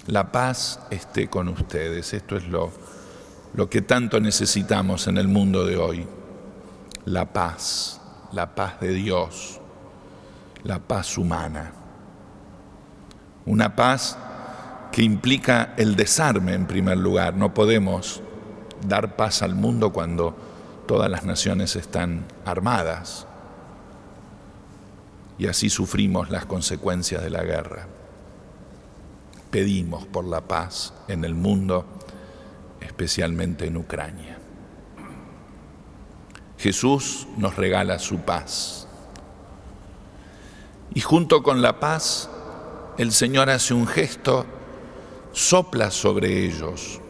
La 0.07 0.33
paz 0.33 0.81
esté 0.91 1.29
con 1.29 1.49
ustedes. 1.49 2.13
Esto 2.15 2.37
es 2.37 2.47
lo, 2.49 2.73
lo 3.55 3.69
que 3.69 3.83
tanto 3.83 4.21
necesitamos 4.21 5.07
en 5.07 5.19
el 5.19 5.29
mundo 5.29 5.67
de 5.67 5.77
hoy. 5.77 6.07
La 7.05 7.33
paz, 7.33 8.01
la 8.33 8.55
paz 8.55 8.81
de 8.81 8.91
Dios, 8.93 9.61
la 10.65 10.79
paz 10.79 11.17
humana. 11.17 11.73
Una 13.47 13.75
paz 13.75 14.19
que 14.99 15.05
implica 15.05 15.75
el 15.77 15.95
desarme 15.95 16.55
en 16.55 16.67
primer 16.67 16.99
lugar. 16.99 17.37
No 17.37 17.55
podemos 17.55 18.21
dar 18.85 19.15
paz 19.15 19.43
al 19.43 19.55
mundo 19.55 19.93
cuando 19.93 20.37
todas 20.89 21.09
las 21.09 21.23
naciones 21.23 21.77
están 21.77 22.25
armadas 22.45 23.25
y 25.39 25.47
así 25.47 25.71
sufrimos 25.71 26.31
las 26.31 26.47
consecuencias 26.47 27.23
de 27.23 27.31
la 27.31 27.45
guerra. 27.45 27.87
Pedimos 29.53 30.05
por 30.05 30.25
la 30.25 30.41
paz 30.41 30.93
en 31.07 31.25
el 31.25 31.37
mundo, 31.37 31.87
especialmente 32.81 33.67
en 33.69 33.77
Ucrania. 33.77 34.37
Jesús 36.59 37.29
nos 37.37 37.55
regala 37.55 38.01
su 38.01 38.19
paz. 38.23 38.89
Y 40.93 41.03
junto 41.03 41.45
con 41.45 41.63
la 41.63 41.79
paz, 41.79 42.29
el 42.99 43.13
Señor 43.13 43.49
hace 43.49 43.75
un 43.75 43.87
gesto 43.87 44.58
sopla 45.33 45.91
sobre 45.91 46.45
ellos 46.45 47.01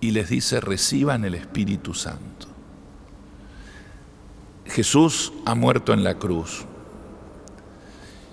y 0.00 0.12
les 0.12 0.28
dice, 0.30 0.60
reciban 0.60 1.24
el 1.24 1.34
Espíritu 1.34 1.94
Santo. 1.94 2.46
Jesús 4.66 5.32
ha 5.44 5.54
muerto 5.54 5.92
en 5.92 6.04
la 6.04 6.14
cruz 6.14 6.64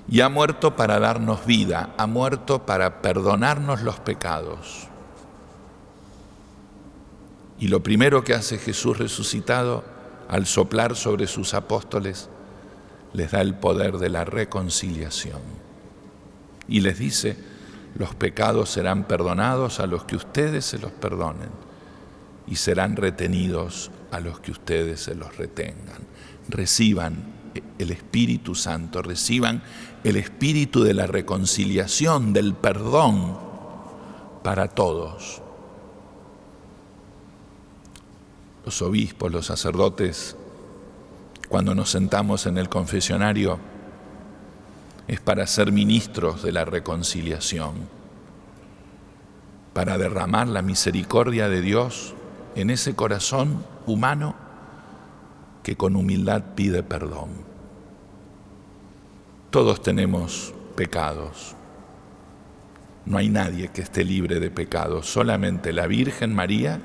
y 0.10 0.22
ha 0.22 0.30
muerto 0.30 0.76
para 0.76 1.00
darnos 1.00 1.46
vida, 1.46 1.94
ha 1.98 2.08
muerto 2.08 2.66
para 2.66 3.02
perdonarnos 3.02 3.82
los 3.82 4.00
pecados. 4.00 4.88
Y 7.60 7.68
lo 7.68 7.82
primero 7.82 8.24
que 8.24 8.34
hace 8.34 8.60
Jesús 8.60 8.98
resucitado 8.98 9.84
al 10.30 10.46
soplar 10.46 10.96
sobre 10.96 11.28
sus 11.28 11.54
apóstoles, 11.54 12.30
les 13.14 13.32
da 13.32 13.42
el 13.42 13.56
poder 13.56 13.98
de 13.98 14.10
la 14.10 14.24
reconciliación. 14.26 15.42
Y 16.68 16.82
les 16.82 17.00
dice, 17.00 17.38
los 17.98 18.14
pecados 18.16 18.70
serán 18.70 19.06
perdonados 19.06 19.80
a 19.80 19.88
los 19.88 20.04
que 20.04 20.16
ustedes 20.16 20.66
se 20.66 20.78
los 20.78 20.92
perdonen 20.92 21.50
y 22.46 22.56
serán 22.56 22.96
retenidos 22.96 23.92
a 24.12 24.20
los 24.20 24.40
que 24.40 24.52
ustedes 24.52 25.02
se 25.02 25.16
los 25.16 25.36
retengan. 25.38 26.04
Reciban 26.48 27.34
el 27.80 27.92
Espíritu 27.92 28.56
Santo, 28.56 29.02
reciban 29.02 29.64
el 30.04 30.16
espíritu 30.16 30.84
de 30.84 30.94
la 30.94 31.08
reconciliación, 31.08 32.34
del 32.34 32.54
perdón 32.54 33.38
para 34.44 34.68
todos. 34.68 35.42
Los 38.64 38.82
obispos, 38.82 39.32
los 39.32 39.48
sacerdotes, 39.48 40.36
cuando 41.50 41.74
nos 41.74 41.90
sentamos 41.90 42.46
en 42.46 42.58
el 42.58 42.70
confesionario, 42.70 43.60
es 45.08 45.22
para 45.22 45.48
ser 45.48 45.72
ministros 45.72 46.44
de 46.44 46.52
la 46.52 46.66
reconciliación, 46.66 47.76
para 49.74 49.98
derramar 49.98 50.48
la 50.48 50.62
misericordia 50.62 51.48
de 51.48 51.62
Dios 51.62 52.14
en 52.56 52.70
ese 52.70 52.96
corazón 52.96 53.64
humano 53.86 54.36
que 55.64 55.78
con 55.78 55.96
humildad 55.96 56.44
pide 56.56 56.84
perdón. 56.84 57.30
Todos 59.50 59.82
tenemos 59.82 60.54
pecados. 60.76 61.56
No 63.06 63.18
hay 63.18 63.30
nadie 63.30 63.70
que 63.70 63.82
esté 63.82 64.04
libre 64.04 64.42
de 64.42 64.52
pecados, 64.52 65.08
solamente 65.08 65.72
la 65.72 65.88
Virgen 65.88 66.36
María 66.36 66.82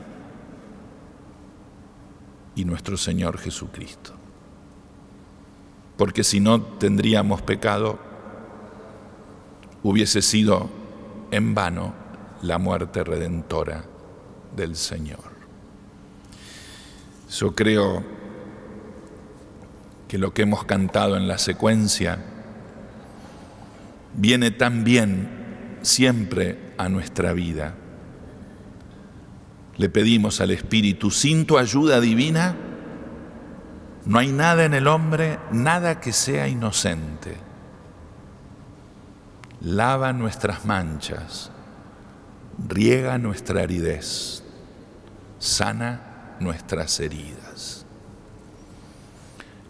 y 2.55 2.65
nuestro 2.65 2.97
Señor 2.97 3.39
Jesucristo. 3.39 4.13
Porque 5.97 6.23
si 6.23 6.39
no 6.39 6.61
tendríamos 6.63 7.43
pecado, 7.43 8.12
hubiese 9.83 10.23
sido 10.23 10.71
en 11.31 11.55
vano 11.55 11.95
la 12.43 12.59
muerte 12.59 13.05
redentora 13.05 13.85
del 14.55 14.77
Señor. 14.77 15.33
Yo 17.31 17.55
creo 17.55 18.05
que 20.09 20.19
lo 20.19 20.35
que 20.35 20.43
hemos 20.43 20.65
cantado 20.65 21.17
en 21.17 21.27
la 21.27 21.39
secuencia 21.39 22.19
viene 24.15 24.51
tan 24.51 24.85
bien 24.85 25.79
siempre 25.83 26.75
a 26.77 26.89
nuestra 26.89 27.33
vida. 27.33 27.75
Le 29.79 29.89
pedimos 29.89 30.41
al 30.41 30.51
Espíritu, 30.51 31.11
sin 31.11 31.47
tu 31.47 31.57
ayuda 31.57 32.01
divina, 32.01 32.55
no 34.05 34.19
hay 34.19 34.29
nada 34.29 34.65
en 34.65 34.75
el 34.75 34.87
hombre, 34.87 35.39
nada 35.51 36.01
que 36.01 36.13
sea 36.13 36.49
inocente. 36.49 37.37
Lava 39.65 40.13
nuestras 40.13 40.65
manchas, 40.65 41.51
riega 42.69 43.17
nuestra 43.19 43.63
aridez, 43.63 44.43
sana 45.39 46.35
nuestras 46.41 46.99
heridas. 46.99 47.87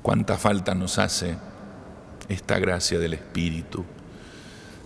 Cuánta 0.01 0.39
falta 0.39 0.75
nos 0.75 0.99
hace 0.99 1.37
esta 2.29 2.59
gracia 2.59 2.99
del 2.99 3.15
Espíritu, 3.15 3.85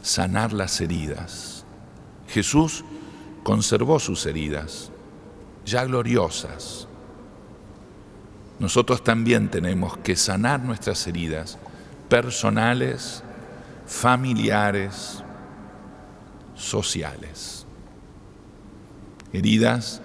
sanar 0.03 0.53
las 0.53 0.81
heridas. 0.81 1.65
Jesús 2.29 2.85
conservó 3.45 4.01
sus 4.01 4.27
heridas, 4.27 4.91
ya 5.65 5.85
gloriosas. 5.85 6.89
Nosotros 8.59 9.05
también 9.05 9.51
tenemos 9.51 9.97
que 9.99 10.17
sanar 10.17 10.61
nuestras 10.61 11.07
heridas 11.07 11.59
personales, 12.09 13.23
familiares, 13.87 15.23
sociales. 16.55 17.67
Heridas 19.33 20.03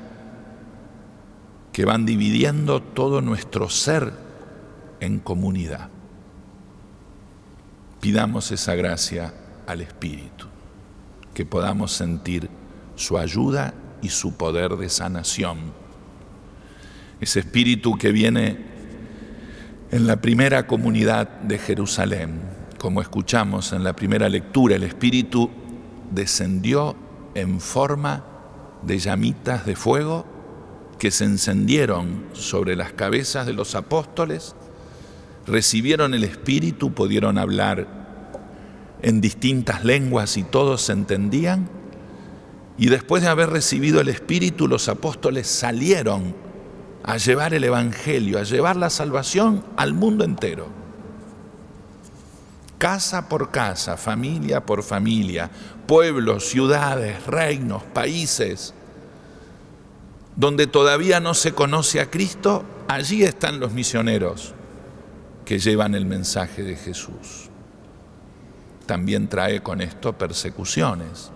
que 1.71 1.85
van 1.85 2.05
dividiendo 2.05 2.81
todo 2.81 3.21
nuestro 3.21 3.69
ser 3.69 4.13
en 4.99 5.19
comunidad. 5.19 5.89
Pidamos 8.01 8.51
esa 8.51 8.75
gracia 8.75 9.33
al 9.67 9.81
Espíritu, 9.81 10.47
que 11.33 11.45
podamos 11.45 11.91
sentir 11.93 12.49
su 12.95 13.17
ayuda 13.17 13.73
y 14.01 14.09
su 14.09 14.35
poder 14.35 14.75
de 14.75 14.89
sanación. 14.89 15.71
Ese 17.21 17.39
Espíritu 17.39 17.97
que 17.97 18.11
viene 18.11 18.57
en 19.91 20.07
la 20.07 20.17
primera 20.17 20.67
comunidad 20.67 21.27
de 21.41 21.57
Jerusalén, 21.57 22.41
como 22.81 22.99
escuchamos 22.99 23.73
en 23.73 23.83
la 23.83 23.95
primera 23.95 24.27
lectura, 24.27 24.75
el 24.75 24.81
Espíritu 24.81 25.51
descendió 26.09 26.95
en 27.35 27.61
forma 27.61 28.25
de 28.81 28.97
llamitas 28.97 29.67
de 29.67 29.75
fuego 29.75 30.25
que 30.97 31.11
se 31.11 31.25
encendieron 31.25 32.25
sobre 32.33 32.75
las 32.75 32.91
cabezas 32.91 33.45
de 33.45 33.53
los 33.53 33.75
apóstoles 33.75 34.55
recibieron 35.45 36.15
el 36.15 36.23
Espíritu, 36.23 36.91
pudieron 36.91 37.37
hablar 37.37 37.87
en 39.03 39.21
distintas 39.21 39.85
lenguas 39.85 40.35
y 40.37 40.41
todos 40.41 40.81
se 40.81 40.93
entendían. 40.93 41.69
Y 42.79 42.87
después 42.87 43.21
de 43.21 43.29
haber 43.29 43.51
recibido 43.51 44.01
el 44.01 44.09
Espíritu, 44.09 44.67
los 44.67 44.89
apóstoles 44.89 45.45
salieron 45.45 46.33
a 47.03 47.17
llevar 47.17 47.53
el 47.53 47.63
Evangelio, 47.63 48.39
a 48.39 48.43
llevar 48.43 48.75
la 48.75 48.89
salvación 48.89 49.63
al 49.77 49.93
mundo 49.93 50.23
entero. 50.23 50.80
Casa 52.81 53.29
por 53.29 53.51
casa, 53.51 53.95
familia 53.95 54.65
por 54.65 54.81
familia, 54.81 55.51
pueblos, 55.85 56.47
ciudades, 56.47 57.23
reinos, 57.27 57.83
países, 57.83 58.73
donde 60.35 60.65
todavía 60.65 61.19
no 61.19 61.35
se 61.35 61.51
conoce 61.51 61.99
a 61.99 62.09
Cristo, 62.09 62.65
allí 62.87 63.21
están 63.21 63.59
los 63.59 63.71
misioneros 63.71 64.55
que 65.45 65.59
llevan 65.59 65.93
el 65.93 66.07
mensaje 66.07 66.63
de 66.63 66.75
Jesús. 66.75 67.51
También 68.87 69.27
trae 69.27 69.61
con 69.61 69.79
esto 69.79 70.17
persecuciones, 70.17 71.29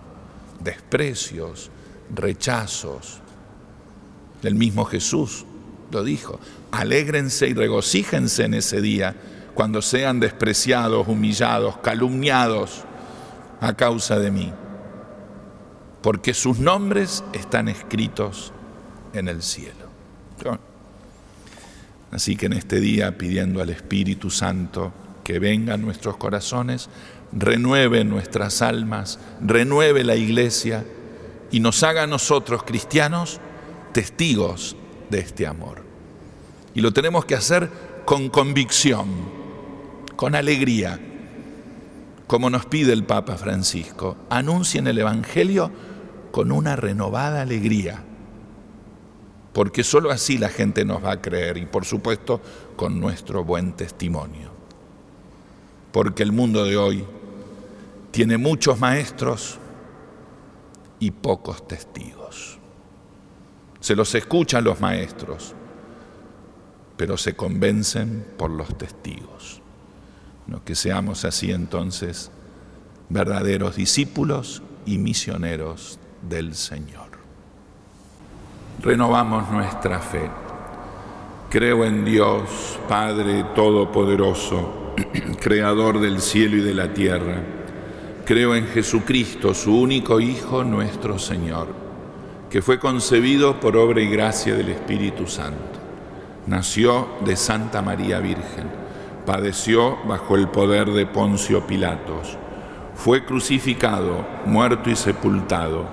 desprecios, 0.58 1.70
rechazos. 2.12 3.20
El 4.42 4.56
mismo 4.56 4.84
Jesús 4.84 5.44
lo 5.92 6.02
dijo, 6.02 6.40
alégrense 6.72 7.46
y 7.46 7.54
regocíjense 7.54 8.42
en 8.42 8.54
ese 8.54 8.80
día 8.80 9.14
cuando 9.56 9.80
sean 9.80 10.20
despreciados, 10.20 11.08
humillados, 11.08 11.78
calumniados 11.78 12.84
a 13.60 13.72
causa 13.72 14.18
de 14.18 14.30
mí, 14.30 14.52
porque 16.02 16.34
sus 16.34 16.58
nombres 16.58 17.24
están 17.32 17.68
escritos 17.68 18.52
en 19.14 19.28
el 19.28 19.42
cielo. 19.42 19.86
Así 22.12 22.36
que 22.36 22.46
en 22.46 22.52
este 22.52 22.80
día, 22.80 23.16
pidiendo 23.16 23.62
al 23.62 23.70
Espíritu 23.70 24.30
Santo 24.30 24.92
que 25.24 25.38
venga 25.38 25.74
a 25.74 25.78
nuestros 25.78 26.18
corazones, 26.18 26.90
renueve 27.32 28.04
nuestras 28.04 28.60
almas, 28.60 29.18
renueve 29.40 30.04
la 30.04 30.16
iglesia 30.16 30.84
y 31.50 31.60
nos 31.60 31.82
haga 31.82 32.02
a 32.02 32.06
nosotros, 32.06 32.62
cristianos, 32.62 33.40
testigos 33.92 34.76
de 35.08 35.20
este 35.20 35.46
amor. 35.46 35.82
Y 36.74 36.82
lo 36.82 36.92
tenemos 36.92 37.24
que 37.24 37.34
hacer 37.34 37.70
con 38.04 38.28
convicción, 38.28 39.45
con 40.16 40.34
alegría, 40.34 40.98
como 42.26 42.50
nos 42.50 42.66
pide 42.66 42.92
el 42.92 43.04
Papa 43.04 43.36
Francisco. 43.36 44.16
Anuncien 44.30 44.86
el 44.86 44.98
Evangelio 44.98 45.70
con 46.32 46.50
una 46.50 46.74
renovada 46.76 47.42
alegría 47.42 48.02
porque 49.56 49.84
sólo 49.84 50.10
así 50.10 50.36
la 50.36 50.50
gente 50.50 50.84
nos 50.84 51.02
va 51.02 51.12
a 51.12 51.22
creer 51.22 51.56
y 51.56 51.64
por 51.64 51.86
supuesto 51.86 52.42
con 52.76 53.00
nuestro 53.00 53.42
buen 53.42 53.72
testimonio. 53.72 54.50
Porque 55.92 56.22
el 56.22 56.30
mundo 56.30 56.62
de 56.66 56.76
hoy 56.76 57.06
tiene 58.10 58.36
muchos 58.36 58.78
maestros 58.78 59.56
y 60.98 61.10
pocos 61.10 61.66
testigos. 61.66 62.58
Se 63.80 63.96
los 63.96 64.14
escuchan 64.14 64.62
los 64.62 64.78
maestros, 64.78 65.54
pero 66.98 67.16
se 67.16 67.34
convencen 67.34 68.26
por 68.36 68.50
los 68.50 68.76
testigos. 68.76 69.55
Que 70.64 70.74
seamos 70.74 71.24
así 71.24 71.50
entonces 71.50 72.30
verdaderos 73.08 73.76
discípulos 73.76 74.62
y 74.84 74.98
misioneros 74.98 75.98
del 76.28 76.54
Señor 76.54 77.06
renovamos 78.82 79.50
nuestra 79.50 79.98
fe. 80.00 80.30
Creo 81.50 81.84
en 81.84 82.04
Dios, 82.04 82.78
Padre 82.88 83.44
Todopoderoso, 83.54 84.94
creador 85.40 86.00
del 86.00 86.20
cielo 86.20 86.56
y 86.56 86.60
de 86.60 86.74
la 86.74 86.92
tierra. 86.92 87.42
Creo 88.24 88.54
en 88.54 88.66
Jesucristo, 88.66 89.54
su 89.54 89.80
único 89.80 90.20
Hijo, 90.20 90.64
nuestro 90.64 91.18
Señor, 91.18 91.68
que 92.50 92.62
fue 92.62 92.78
concebido 92.78 93.60
por 93.60 93.76
obra 93.76 94.00
y 94.00 94.08
gracia 94.08 94.54
del 94.54 94.70
Espíritu 94.70 95.26
Santo. 95.26 95.80
Nació 96.46 97.08
de 97.24 97.36
Santa 97.36 97.82
María 97.82 98.18
Virgen, 98.18 98.68
padeció 99.26 99.98
bajo 100.06 100.36
el 100.36 100.48
poder 100.48 100.90
de 100.92 101.04
Poncio 101.04 101.66
Pilatos, 101.66 102.38
fue 102.94 103.26
crucificado, 103.26 104.24
muerto 104.46 104.88
y 104.88 104.96
sepultado, 104.96 105.84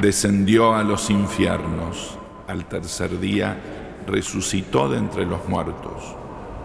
descendió 0.00 0.74
a 0.74 0.82
los 0.82 1.10
infiernos, 1.10 2.16
al 2.48 2.64
tercer 2.64 3.20
día 3.20 3.58
resucitó 4.06 4.88
de 4.88 4.98
entre 4.98 5.26
los 5.26 5.46
muertos, 5.48 6.16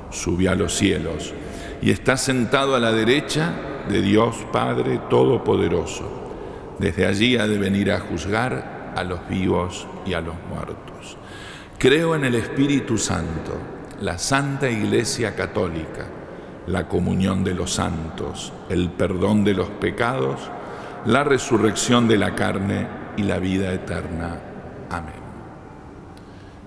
subió 0.09 0.51
a 0.51 0.55
los 0.55 0.73
cielos 0.73 1.33
y 1.81 1.91
está 1.91 2.15
sentado 2.17 2.75
a 2.75 2.79
la 2.79 2.91
derecha 2.91 3.53
de 3.89 4.01
Dios 4.01 4.35
Padre 4.51 5.01
Todopoderoso. 5.09 6.09
Desde 6.79 7.05
allí 7.05 7.37
ha 7.37 7.47
de 7.47 7.57
venir 7.57 7.91
a 7.91 7.99
juzgar 7.99 8.93
a 8.95 9.03
los 9.03 9.27
vivos 9.27 9.87
y 10.05 10.13
a 10.13 10.21
los 10.21 10.35
muertos. 10.49 11.17
Creo 11.77 12.15
en 12.15 12.25
el 12.25 12.35
Espíritu 12.35 12.97
Santo, 12.97 13.76
la 14.01 14.17
Santa 14.17 14.69
Iglesia 14.69 15.35
Católica, 15.35 16.05
la 16.67 16.87
comunión 16.87 17.43
de 17.43 17.53
los 17.53 17.73
santos, 17.73 18.53
el 18.69 18.89
perdón 18.91 19.43
de 19.43 19.53
los 19.53 19.69
pecados, 19.69 20.39
la 21.05 21.23
resurrección 21.23 22.07
de 22.07 22.17
la 22.17 22.35
carne 22.35 22.87
y 23.15 23.23
la 23.23 23.39
vida 23.39 23.73
eterna. 23.73 24.37
Amén. 24.89 25.27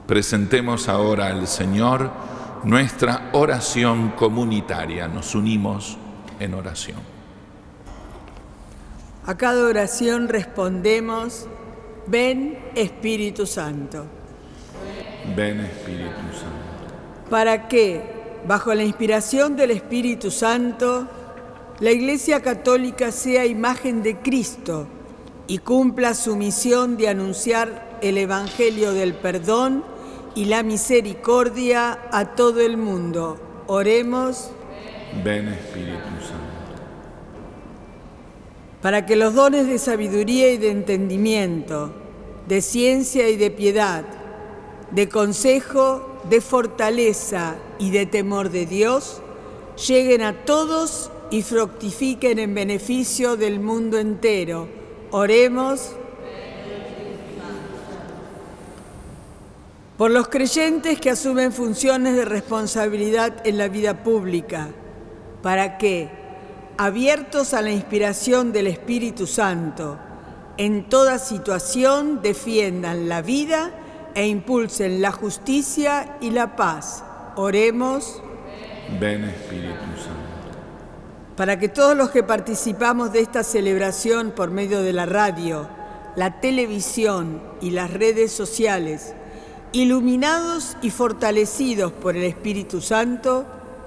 Presentemos 0.06 0.88
ahora 0.88 1.28
al 1.28 1.46
Señor 1.46 2.10
nuestra 2.64 3.30
oración 3.32 4.10
comunitaria. 4.10 5.06
Nos 5.06 5.34
unimos 5.34 5.96
en 6.40 6.54
oración. 6.54 6.98
A 9.26 9.36
cada 9.36 9.64
oración 9.64 10.28
respondemos, 10.28 11.46
ven 12.06 12.58
Espíritu 12.74 13.46
Santo. 13.46 14.06
Ven 15.36 15.60
Espíritu 15.60 16.08
Santo. 16.32 16.59
Para 17.30 17.68
que, 17.68 18.02
bajo 18.46 18.74
la 18.74 18.82
inspiración 18.82 19.56
del 19.56 19.70
Espíritu 19.70 20.32
Santo, 20.32 21.06
la 21.78 21.92
Iglesia 21.92 22.42
Católica 22.42 23.12
sea 23.12 23.46
imagen 23.46 24.02
de 24.02 24.18
Cristo 24.18 24.88
y 25.46 25.58
cumpla 25.58 26.14
su 26.14 26.36
misión 26.36 26.96
de 26.96 27.08
anunciar 27.08 27.98
el 28.02 28.18
Evangelio 28.18 28.92
del 28.92 29.14
perdón 29.14 29.84
y 30.34 30.46
la 30.46 30.62
misericordia 30.62 32.00
a 32.12 32.34
todo 32.34 32.60
el 32.60 32.76
mundo. 32.76 33.38
Oremos. 33.66 34.50
Ven 35.24 35.48
Espíritu 35.48 35.98
Santo. 36.20 36.82
Para 38.82 39.06
que 39.06 39.16
los 39.16 39.34
dones 39.34 39.66
de 39.68 39.78
sabiduría 39.78 40.52
y 40.52 40.56
de 40.56 40.70
entendimiento, 40.70 41.92
de 42.48 42.60
ciencia 42.60 43.28
y 43.28 43.36
de 43.36 43.50
piedad, 43.50 44.04
de 44.90 45.08
consejo, 45.08 46.20
de 46.28 46.40
fortaleza 46.40 47.56
y 47.78 47.90
de 47.90 48.06
temor 48.06 48.50
de 48.50 48.66
Dios, 48.66 49.22
lleguen 49.86 50.22
a 50.22 50.44
todos 50.44 51.10
y 51.30 51.42
fructifiquen 51.42 52.38
en 52.38 52.54
beneficio 52.54 53.36
del 53.36 53.60
mundo 53.60 53.98
entero. 53.98 54.68
Oremos. 55.10 55.94
por 60.00 60.10
los 60.10 60.28
creyentes 60.28 60.98
que 60.98 61.10
asumen 61.10 61.52
funciones 61.52 62.16
de 62.16 62.24
responsabilidad 62.24 63.46
en 63.46 63.58
la 63.58 63.68
vida 63.68 64.02
pública, 64.02 64.68
para 65.42 65.76
que, 65.76 66.08
abiertos 66.78 67.52
a 67.52 67.60
la 67.60 67.70
inspiración 67.70 68.50
del 68.50 68.68
Espíritu 68.68 69.26
Santo, 69.26 69.98
en 70.56 70.88
toda 70.88 71.18
situación 71.18 72.22
defiendan 72.22 73.10
la 73.10 73.20
vida 73.20 73.72
e 74.14 74.26
impulsen 74.26 75.00
la 75.00 75.12
justicia 75.12 76.16
y 76.20 76.30
la 76.30 76.56
paz. 76.56 77.04
Oremos. 77.36 78.22
Ven 78.98 79.24
Espíritu 79.24 79.74
Santo. 79.96 80.20
Para 81.36 81.58
que 81.58 81.68
todos 81.68 81.96
los 81.96 82.10
que 82.10 82.22
participamos 82.22 83.12
de 83.12 83.20
esta 83.20 83.44
celebración 83.44 84.32
por 84.32 84.50
medio 84.50 84.82
de 84.82 84.92
la 84.92 85.06
radio, 85.06 85.68
la 86.16 86.40
televisión 86.40 87.40
y 87.60 87.70
las 87.70 87.92
redes 87.92 88.32
sociales, 88.32 89.14
iluminados 89.72 90.76
y 90.82 90.90
fortalecidos 90.90 91.92
por 91.92 92.16
el 92.16 92.24
Espíritu 92.24 92.80
Santo, 92.80 93.46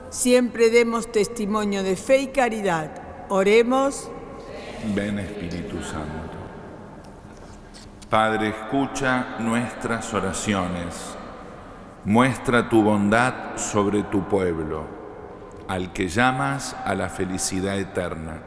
siempre 0.09 0.69
demos 0.69 1.11
testimonio 1.11 1.83
de 1.83 1.95
fe 1.95 2.21
y 2.21 2.27
caridad. 2.27 2.91
Oremos. 3.29 4.09
Ven 4.95 5.19
Espíritu 5.19 5.81
Santo. 5.83 6.22
Padre, 8.13 8.49
escucha 8.49 9.37
nuestras 9.39 10.13
oraciones. 10.13 11.17
Muestra 12.05 12.69
tu 12.69 12.83
bondad 12.83 13.57
sobre 13.57 14.03
tu 14.03 14.27
pueblo, 14.27 14.83
al 15.67 15.93
que 15.93 16.09
llamas 16.09 16.75
a 16.85 16.93
la 16.93 17.09
felicidad 17.09 17.79
eterna, 17.79 18.37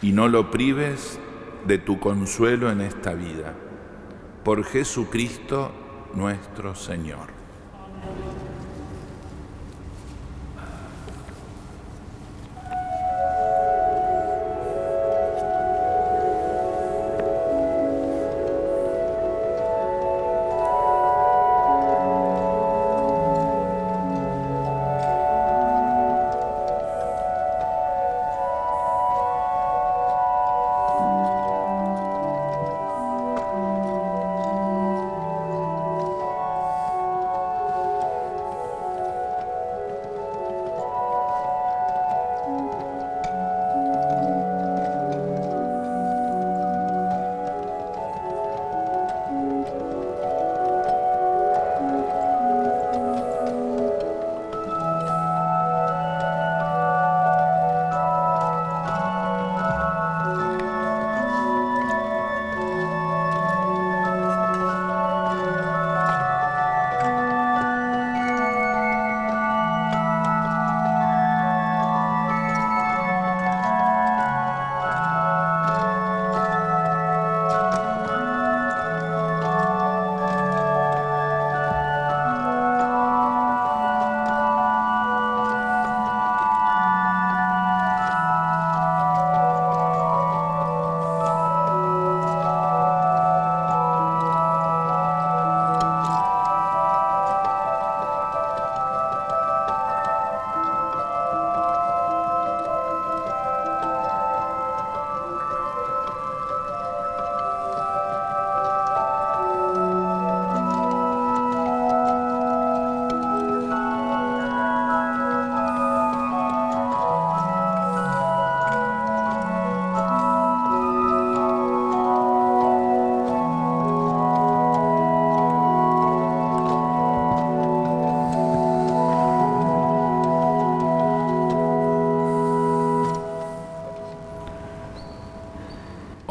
y 0.00 0.12
no 0.12 0.26
lo 0.26 0.50
prives 0.50 1.20
de 1.66 1.76
tu 1.76 2.00
consuelo 2.00 2.70
en 2.70 2.80
esta 2.80 3.12
vida. 3.12 3.52
Por 4.42 4.64
Jesucristo 4.64 5.70
nuestro 6.14 6.74
Señor. 6.74 7.26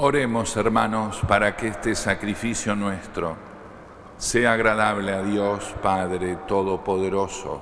Oremos, 0.08 0.56
hermanos, 0.56 1.20
para 1.28 1.58
que 1.58 1.67
este 1.67 1.93
sacrificio 1.93 2.78
nuestro 2.78 3.36
sea 4.15 4.54
agradable 4.54 5.12
a 5.12 5.22
Dios 5.22 5.76
Padre 5.84 6.38
Todopoderoso. 6.48 7.62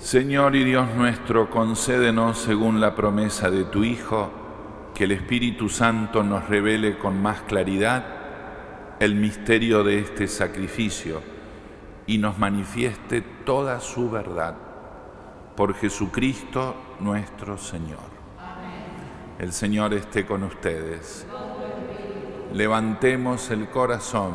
Señor 0.00 0.56
y 0.56 0.64
Dios 0.64 0.92
nuestro, 0.96 1.48
concédenos, 1.48 2.38
según 2.38 2.80
la 2.80 2.96
promesa 2.96 3.48
de 3.48 3.62
tu 3.62 3.84
Hijo, 3.84 4.32
que 4.92 5.04
el 5.04 5.12
Espíritu 5.12 5.68
Santo 5.68 6.24
nos 6.24 6.48
revele 6.48 6.98
con 6.98 7.22
más 7.22 7.42
claridad 7.42 8.04
el 8.98 9.14
misterio 9.14 9.84
de 9.84 10.00
este 10.00 10.26
sacrificio 10.26 11.37
y 12.08 12.16
nos 12.16 12.38
manifieste 12.38 13.20
toda 13.20 13.78
su 13.80 14.10
verdad. 14.10 14.56
Por 15.54 15.74
Jesucristo 15.74 16.74
nuestro 17.00 17.58
Señor. 17.58 18.18
El 19.38 19.52
Señor 19.52 19.92
esté 19.92 20.24
con 20.26 20.42
ustedes. 20.42 21.26
Levantemos 22.54 23.50
el 23.50 23.68
corazón. 23.68 24.32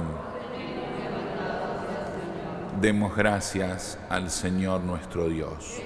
Demos 2.79 3.15
gracias 3.15 3.97
al 4.07 4.29
Señor 4.29 4.81
nuestro 4.83 5.27
Dios. 5.27 5.81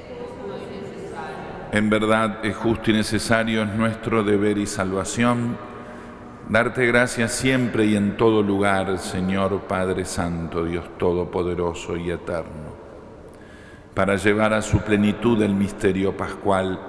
En 1.71 1.89
verdad 1.89 2.45
es 2.45 2.56
justo 2.56 2.91
y 2.91 2.93
necesario, 2.93 3.63
es 3.63 3.73
nuestro 3.73 4.23
deber 4.23 4.58
y 4.58 4.65
salvación 4.65 5.58
Darte 6.49 6.86
gracias 6.86 7.33
siempre 7.33 7.88
y 7.88 7.97
en 7.97 8.15
todo 8.15 8.41
lugar, 8.41 8.99
Señor 8.99 9.63
Padre 9.63 10.05
Santo, 10.05 10.63
Dios 10.63 10.86
Todopoderoso 10.97 11.97
y 11.97 12.10
Eterno, 12.10 12.71
para 13.93 14.15
llevar 14.15 14.53
a 14.53 14.62
su 14.62 14.79
plenitud 14.79 15.41
el 15.41 15.53
misterio 15.53 16.15
pascual. 16.15 16.79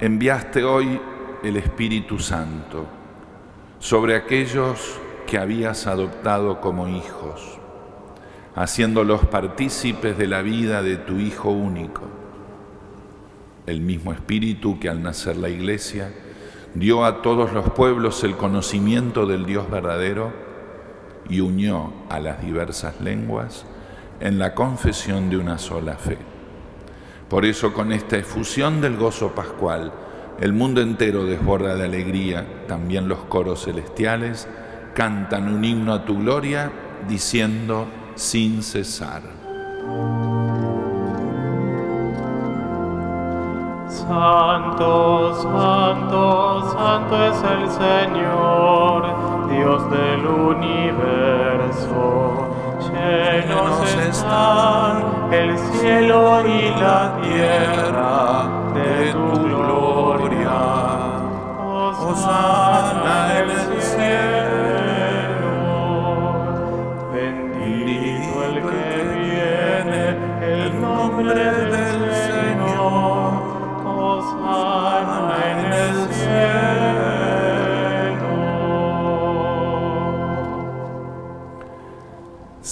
Enviaste 0.00 0.64
hoy 0.64 1.00
el 1.44 1.56
Espíritu 1.56 2.18
Santo 2.18 2.84
sobre 3.78 4.16
aquellos 4.16 4.98
que 5.28 5.38
habías 5.38 5.86
adoptado 5.86 6.60
como 6.60 6.88
hijos, 6.88 7.60
haciéndolos 8.56 9.24
partícipes 9.26 10.18
de 10.18 10.26
la 10.26 10.42
vida 10.42 10.82
de 10.82 10.96
tu 10.96 11.20
Hijo 11.20 11.50
único. 11.50 12.02
El 13.66 13.82
mismo 13.82 14.12
Espíritu 14.12 14.80
que 14.80 14.88
al 14.88 15.00
nacer 15.00 15.36
la 15.36 15.48
Iglesia, 15.48 16.12
dio 16.74 17.04
a 17.04 17.22
todos 17.22 17.52
los 17.52 17.70
pueblos 17.70 18.24
el 18.24 18.36
conocimiento 18.36 19.26
del 19.26 19.46
Dios 19.46 19.70
verdadero 19.70 20.32
y 21.28 21.40
unió 21.40 21.92
a 22.10 22.20
las 22.20 22.42
diversas 22.42 23.00
lenguas 23.00 23.64
en 24.20 24.38
la 24.38 24.54
confesión 24.54 25.30
de 25.30 25.36
una 25.36 25.58
sola 25.58 25.94
fe. 25.96 26.18
Por 27.28 27.44
eso 27.44 27.72
con 27.72 27.92
esta 27.92 28.16
efusión 28.16 28.80
del 28.80 28.96
gozo 28.96 29.34
pascual, 29.34 29.92
el 30.40 30.52
mundo 30.52 30.80
entero 30.80 31.24
desborda 31.24 31.76
de 31.76 31.84
alegría, 31.84 32.66
también 32.66 33.08
los 33.08 33.20
coros 33.20 33.64
celestiales 33.64 34.48
cantan 34.94 35.52
un 35.52 35.64
himno 35.64 35.92
a 35.92 36.04
tu 36.04 36.18
gloria 36.18 36.70
diciendo 37.08 37.86
sin 38.14 38.62
cesar. 38.62 39.22
Santo, 43.94 45.34
santo, 45.40 46.68
santo 46.72 47.14
es 47.26 47.42
el 47.44 47.70
Señor, 47.70 49.06
Dios 49.48 49.88
del 49.88 50.26
universo. 50.26 51.22
Llenos 52.80 53.94
están 53.94 55.32
el 55.32 55.56
cielo 55.56 56.44
y 56.44 56.70
la 56.80 57.16
tierra 57.22 58.48
de 58.74 59.12
tu 59.12 59.30
gloria. 59.44 60.58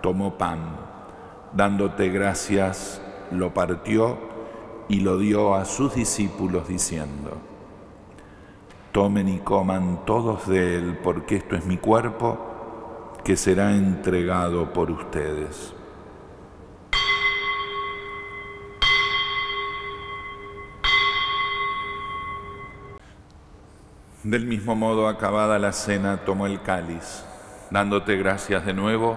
tomó 0.00 0.38
pan, 0.38 0.76
dándote 1.52 2.08
gracias, 2.08 3.00
lo 3.30 3.54
partió 3.54 4.18
y 4.88 5.00
lo 5.00 5.18
dio 5.18 5.54
a 5.54 5.64
sus 5.64 5.94
discípulos 5.94 6.68
diciendo, 6.68 7.38
Tomen 8.92 9.28
y 9.28 9.38
coman 9.38 10.04
todos 10.04 10.48
de 10.48 10.76
él, 10.76 10.98
porque 11.00 11.36
esto 11.36 11.54
es 11.54 11.64
mi 11.64 11.76
cuerpo 11.76 12.38
que 13.22 13.36
será 13.36 13.76
entregado 13.76 14.72
por 14.72 14.90
ustedes. 14.90 15.74
Del 24.24 24.44
mismo 24.44 24.74
modo, 24.74 25.08
acabada 25.08 25.58
la 25.58 25.72
cena, 25.72 26.24
tomó 26.24 26.46
el 26.46 26.60
cáliz, 26.60 27.24
dándote 27.70 28.16
gracias 28.16 28.66
de 28.66 28.74
nuevo, 28.74 29.16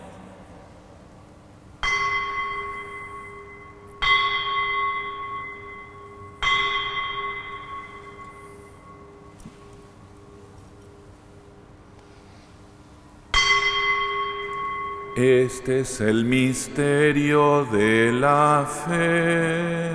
Este 15.23 15.81
es 15.81 16.01
el 16.01 16.25
misterio 16.25 17.65
de 17.65 18.11
la 18.11 18.65
fe. 18.65 19.91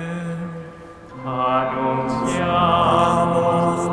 Anunciamos 1.25 2.39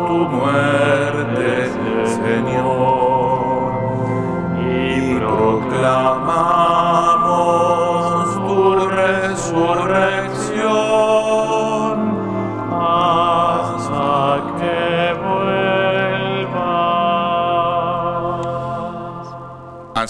tu 0.06 0.28
muerte, 0.28 1.70
Señor, 2.06 3.72
y 4.60 5.16
proclamamos 5.16 6.73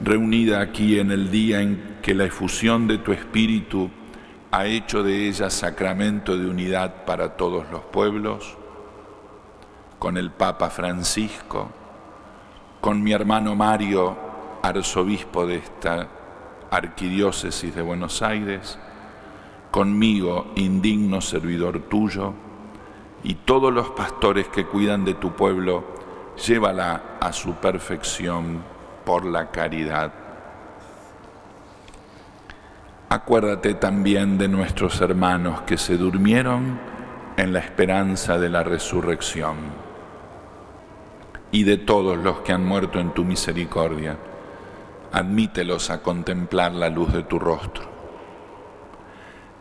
reunida 0.00 0.60
aquí 0.60 0.98
en 0.98 1.10
el 1.10 1.30
día 1.30 1.60
en 1.60 1.98
que 2.02 2.14
la 2.14 2.24
efusión 2.24 2.86
de 2.88 2.98
tu 2.98 3.12
Espíritu 3.12 3.90
ha 4.50 4.66
hecho 4.66 5.02
de 5.02 5.28
ella 5.28 5.50
sacramento 5.50 6.36
de 6.36 6.48
unidad 6.48 7.04
para 7.04 7.36
todos 7.36 7.70
los 7.70 7.82
pueblos, 7.82 8.56
con 9.98 10.16
el 10.16 10.30
Papa 10.30 10.70
Francisco, 10.70 11.70
con 12.80 13.02
mi 13.02 13.12
hermano 13.12 13.54
Mario, 13.54 14.16
arzobispo 14.62 15.46
de 15.46 15.56
esta 15.56 16.08
arquidiócesis 16.70 17.74
de 17.74 17.82
Buenos 17.82 18.22
Aires, 18.22 18.78
conmigo, 19.70 20.52
indigno 20.56 21.20
servidor 21.20 21.80
tuyo, 21.88 22.32
y 23.22 23.34
todos 23.34 23.72
los 23.72 23.90
pastores 23.90 24.48
que 24.48 24.64
cuidan 24.64 25.04
de 25.04 25.14
tu 25.14 25.32
pueblo, 25.32 25.84
llévala 26.46 27.18
a 27.20 27.32
su 27.32 27.54
perfección 27.54 28.62
por 29.10 29.26
la 29.26 29.50
caridad. 29.50 30.12
Acuérdate 33.08 33.74
también 33.74 34.38
de 34.38 34.46
nuestros 34.46 35.00
hermanos 35.00 35.62
que 35.62 35.78
se 35.78 35.96
durmieron 35.96 36.78
en 37.36 37.52
la 37.52 37.58
esperanza 37.58 38.38
de 38.38 38.48
la 38.48 38.62
resurrección 38.62 39.56
y 41.50 41.64
de 41.64 41.76
todos 41.76 42.18
los 42.18 42.42
que 42.42 42.52
han 42.52 42.64
muerto 42.64 43.00
en 43.00 43.10
tu 43.10 43.24
misericordia. 43.24 44.16
Admítelos 45.10 45.90
a 45.90 46.02
contemplar 46.02 46.70
la 46.70 46.88
luz 46.88 47.12
de 47.12 47.24
tu 47.24 47.40
rostro 47.40 47.90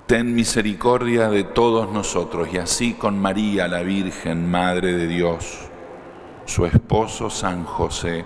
ten 0.06 0.34
misericordia 0.34 1.30
de 1.30 1.44
todos 1.44 1.92
nosotros 1.92 2.50
y 2.52 2.58
así 2.58 2.94
con 2.94 3.20
María 3.20 3.68
la 3.68 3.82
Virgen, 3.82 4.50
Madre 4.50 4.94
de 4.94 5.08
Dios, 5.08 5.70
su 6.46 6.66
esposo 6.66 7.30
San 7.30 7.64
José, 7.64 8.26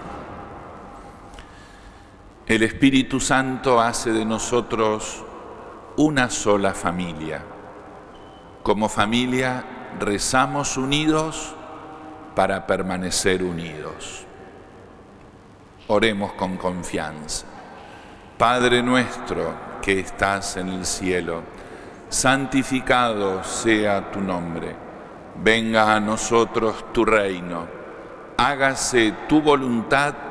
El 2.51 2.63
Espíritu 2.63 3.21
Santo 3.21 3.79
hace 3.79 4.11
de 4.11 4.25
nosotros 4.25 5.23
una 5.95 6.29
sola 6.29 6.73
familia. 6.73 7.41
Como 8.61 8.89
familia 8.89 9.63
rezamos 9.97 10.75
unidos 10.75 11.55
para 12.35 12.67
permanecer 12.67 13.41
unidos. 13.41 14.25
Oremos 15.87 16.33
con 16.33 16.57
confianza. 16.57 17.45
Padre 18.37 18.83
nuestro 18.83 19.53
que 19.81 20.01
estás 20.01 20.57
en 20.57 20.67
el 20.67 20.85
cielo, 20.85 21.43
santificado 22.09 23.45
sea 23.45 24.11
tu 24.11 24.19
nombre, 24.19 24.75
venga 25.41 25.95
a 25.95 26.01
nosotros 26.01 26.91
tu 26.91 27.05
reino, 27.05 27.65
hágase 28.35 29.13
tu 29.29 29.41
voluntad 29.41 30.30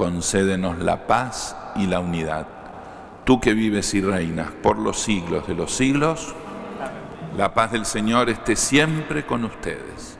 concédenos 0.00 0.78
la 0.78 1.06
paz 1.06 1.54
y 1.76 1.86
la 1.86 2.00
unidad. 2.00 2.46
Tú 3.24 3.38
que 3.38 3.52
vives 3.52 3.92
y 3.92 4.00
reinas 4.00 4.50
por 4.62 4.78
los 4.78 4.98
siglos 4.98 5.46
de 5.46 5.54
los 5.54 5.72
siglos, 5.72 6.34
la 7.36 7.52
paz 7.52 7.72
del 7.72 7.84
Señor 7.84 8.30
esté 8.30 8.56
siempre 8.56 9.26
con 9.26 9.44
ustedes. 9.44 10.18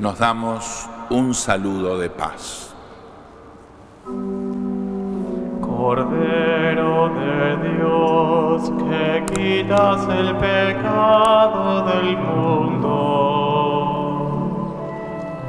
Nos 0.00 0.18
damos 0.18 0.90
un 1.10 1.32
saludo 1.32 1.96
de 1.96 2.10
paz. 2.10 2.74
Cordero 5.60 7.10
de 7.10 7.56
Dios, 7.70 8.72
que 8.80 9.26
quitas 9.32 10.08
el 10.08 10.34
pecado 10.38 11.86
del 11.86 12.16
mundo, 12.18 12.88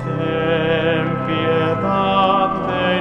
ten 0.06 1.26
piedad 1.26 2.49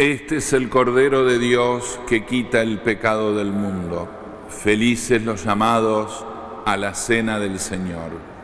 Este 0.00 0.36
es 0.36 0.52
el 0.54 0.70
Cordero 0.70 1.26
de 1.26 1.38
Dios 1.38 2.00
que 2.08 2.24
quita 2.24 2.62
el 2.62 2.78
pecado 2.78 3.36
del 3.36 3.52
mundo. 3.52 4.08
Felices 4.48 5.22
los 5.22 5.44
llamados 5.44 6.24
a 6.64 6.78
la 6.78 6.94
cena 6.94 7.38
del 7.38 7.58
Señor. 7.58 8.39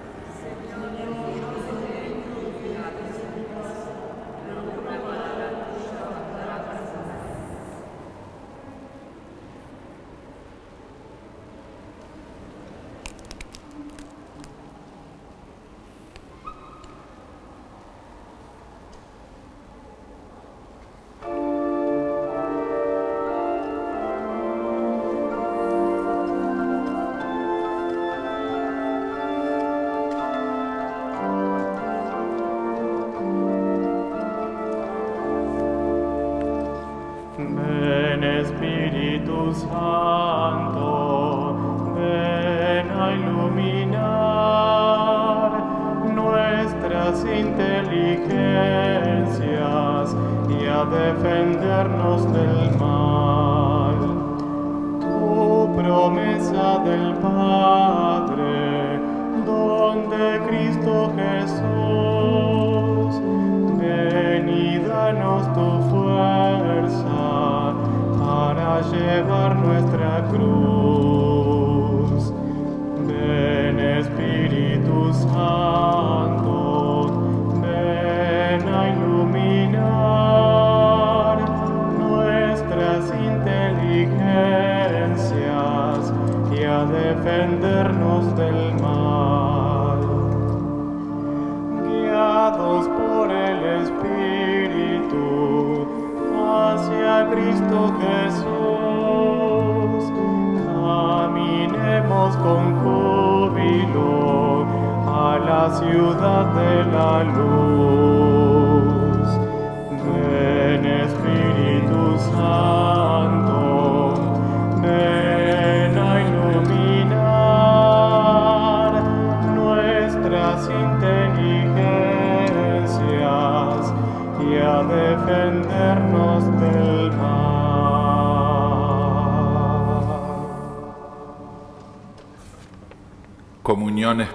Del 88.35 88.66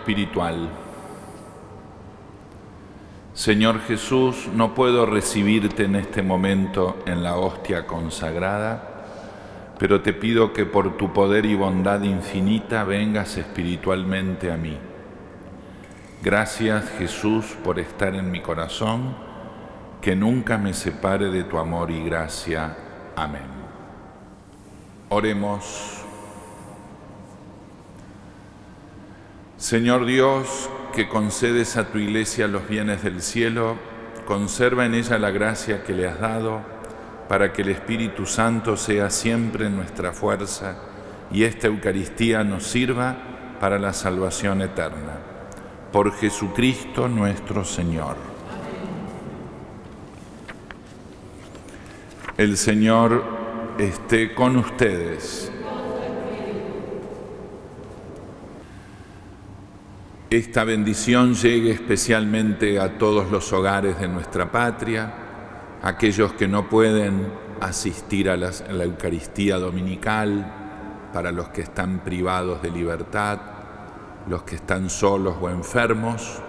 espiritual. 0.02 0.68
Señor 3.34 3.82
Jesús, 3.82 4.50
no 4.54 4.74
puedo 4.74 5.06
recibirte 5.06 5.86
en 5.86 5.96
este 5.96 6.24
momento 6.24 6.98
en 7.06 7.24
la 7.24 7.38
hostia 7.38 7.86
consagrada, 7.86 9.06
pero 9.78 10.02
te 10.02 10.14
pido 10.14 10.54
que 10.54 10.66
por 10.66 10.98
tu 10.98 11.14
poder 11.14 11.46
y 11.46 11.56
bondad 11.56 12.02
infinita 12.02 12.84
vengas 12.84 13.38
espiritualmente 13.38 14.52
a 14.52 14.58
mí. 14.58 14.78
Gracias 16.24 16.90
Jesús 16.98 17.46
por 17.64 17.80
estar 17.80 18.16
en 18.16 18.32
mi 18.32 18.42
corazón, 18.42 19.16
que 20.02 20.16
nunca 20.16 20.58
me 20.58 20.74
separe 20.74 21.30
de 21.30 21.44
tu 21.44 21.58
amor 21.60 21.92
y 21.92 22.04
gracia. 22.04 22.76
Amén. 23.16 23.50
Oremos. 25.10 26.01
Señor 29.62 30.08
Dios, 30.08 30.72
que 30.92 31.08
concedes 31.08 31.78
a 31.78 31.92
tu 31.92 32.00
iglesia 32.00 32.48
los 32.48 32.68
bienes 32.68 33.04
del 33.04 33.22
cielo, 33.22 33.76
conserva 34.26 34.88
en 34.88 34.96
ella 34.96 35.20
la 35.20 35.30
gracia 35.30 35.84
que 35.84 35.94
le 35.94 36.08
has 36.08 36.20
dado, 36.20 36.62
para 37.30 37.54
que 37.54 37.62
el 37.62 37.70
Espíritu 37.70 38.26
Santo 38.26 38.76
sea 38.76 39.12
siempre 39.12 39.70
nuestra 39.70 40.14
fuerza 40.14 40.78
y 41.32 41.44
esta 41.44 41.68
Eucaristía 41.68 42.44
nos 42.44 42.64
sirva 42.64 43.16
para 43.60 43.78
la 43.78 43.94
salvación 43.94 44.64
eterna. 44.64 45.20
Por 45.92 46.12
Jesucristo 46.16 47.08
nuestro 47.08 47.64
Señor. 47.64 48.16
El 52.36 52.58
Señor 52.58 53.24
esté 53.78 54.34
con 54.34 54.58
ustedes. 54.58 55.51
Esta 60.32 60.64
bendición 60.64 61.34
llegue 61.34 61.72
especialmente 61.72 62.80
a 62.80 62.98
todos 62.98 63.30
los 63.30 63.52
hogares 63.52 64.00
de 64.00 64.08
nuestra 64.08 64.50
patria, 64.50 65.14
aquellos 65.82 66.32
que 66.32 66.48
no 66.48 66.70
pueden 66.70 67.28
asistir 67.60 68.30
a, 68.30 68.36
a 68.36 68.72
la 68.72 68.86
Eucaristía 68.86 69.58
dominical, 69.58 71.10
para 71.12 71.34
los 71.34 71.50
que 71.50 71.60
están 71.60 72.00
privados 72.00 72.62
de 72.62 72.72
libertad, 72.72 73.42
los 74.30 74.44
que 74.44 74.56
están 74.56 74.90
solos 74.90 75.36
o 75.42 75.50
enfermos. 75.50 76.42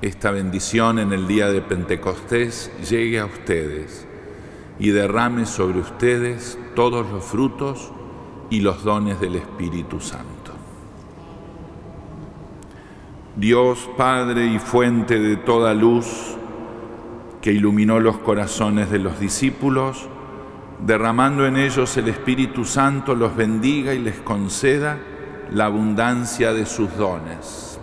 Esta 0.00 0.30
bendición 0.30 1.00
en 1.00 1.12
el 1.12 1.26
día 1.26 1.48
de 1.48 1.62
Pentecostés 1.62 2.70
llegue 2.88 3.18
a 3.18 3.26
ustedes 3.26 4.06
y 4.78 4.90
derrame 4.90 5.44
sobre 5.44 5.80
ustedes 5.80 6.56
todos 6.76 7.10
los 7.10 7.24
frutos 7.24 7.90
y 8.48 8.60
los 8.60 8.84
dones 8.84 9.18
del 9.20 9.34
Espíritu 9.34 9.98
Santo. 9.98 10.39
Dios 13.36 13.88
Padre 13.96 14.46
y 14.46 14.58
fuente 14.58 15.18
de 15.20 15.36
toda 15.36 15.72
luz, 15.72 16.36
que 17.40 17.52
iluminó 17.52 18.00
los 18.00 18.18
corazones 18.18 18.90
de 18.90 18.98
los 18.98 19.20
discípulos, 19.20 20.08
derramando 20.84 21.46
en 21.46 21.56
ellos 21.56 21.96
el 21.96 22.08
Espíritu 22.08 22.64
Santo, 22.64 23.14
los 23.14 23.36
bendiga 23.36 23.94
y 23.94 24.00
les 24.00 24.16
conceda 24.16 24.98
la 25.52 25.66
abundancia 25.66 26.52
de 26.52 26.66
sus 26.66 26.94
dones. 26.96 27.78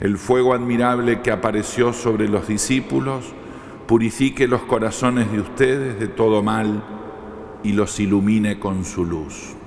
El 0.00 0.16
fuego 0.16 0.54
admirable 0.54 1.20
que 1.20 1.30
apareció 1.30 1.92
sobre 1.92 2.28
los 2.28 2.48
discípulos 2.48 3.34
purifique 3.86 4.48
los 4.48 4.62
corazones 4.62 5.30
de 5.30 5.40
ustedes 5.40 6.00
de 6.00 6.08
todo 6.08 6.42
mal 6.42 6.82
y 7.62 7.72
los 7.72 8.00
ilumine 8.00 8.58
con 8.58 8.86
su 8.86 9.04
luz. 9.04 9.59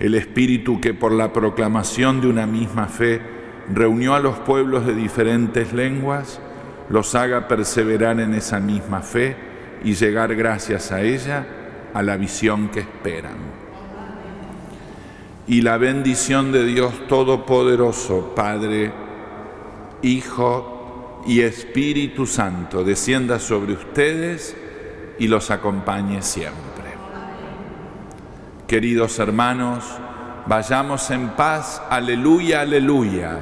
El 0.00 0.14
Espíritu 0.14 0.80
que 0.80 0.94
por 0.94 1.12
la 1.12 1.30
proclamación 1.30 2.22
de 2.22 2.26
una 2.26 2.46
misma 2.46 2.86
fe 2.86 3.20
reunió 3.72 4.14
a 4.14 4.20
los 4.20 4.38
pueblos 4.38 4.86
de 4.86 4.94
diferentes 4.94 5.74
lenguas, 5.74 6.40
los 6.88 7.14
haga 7.14 7.46
perseverar 7.48 8.18
en 8.18 8.32
esa 8.32 8.60
misma 8.60 9.02
fe 9.02 9.36
y 9.84 9.94
llegar 9.94 10.34
gracias 10.34 10.90
a 10.90 11.02
ella 11.02 11.46
a 11.92 12.02
la 12.02 12.16
visión 12.16 12.70
que 12.70 12.80
esperan. 12.80 13.36
Y 15.46 15.60
la 15.60 15.76
bendición 15.76 16.50
de 16.50 16.64
Dios 16.64 17.06
Todopoderoso, 17.06 18.34
Padre, 18.34 18.92
Hijo 20.00 21.22
y 21.26 21.40
Espíritu 21.42 22.26
Santo, 22.26 22.84
descienda 22.84 23.38
sobre 23.38 23.74
ustedes 23.74 24.56
y 25.18 25.28
los 25.28 25.50
acompañe 25.50 26.22
siempre. 26.22 26.69
Queridos 28.70 29.18
hermanos, 29.18 29.82
vayamos 30.46 31.10
en 31.10 31.30
paz, 31.30 31.82
aleluya, 31.90 32.60
aleluya. 32.60 33.40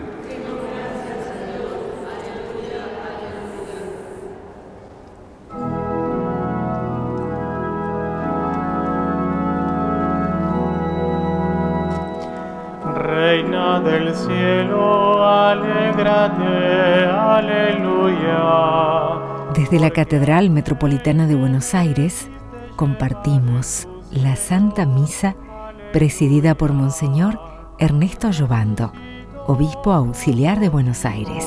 Reina 12.95 13.81
del 13.81 14.15
cielo, 14.15 15.27
alégrate, 15.27 17.05
aleluya. 17.05 18.41
Desde 19.53 19.79
la 19.79 19.91
Catedral 19.91 20.49
Metropolitana 20.49 21.27
de 21.27 21.35
Buenos 21.35 21.75
Aires 21.75 22.31
compartimos 22.77 23.87
la 24.13 24.37
Santa 24.37 24.87
Misa 24.87 25.37
presidida 25.93 26.55
por 26.57 26.73
Monseñor 26.73 27.39
Ernesto 27.79 28.31
Llobando, 28.31 28.93
Obispo 29.47 29.93
Auxiliar 29.93 30.61
de 30.61 30.69
Buenos 30.69 31.05
Aires. 31.05 31.45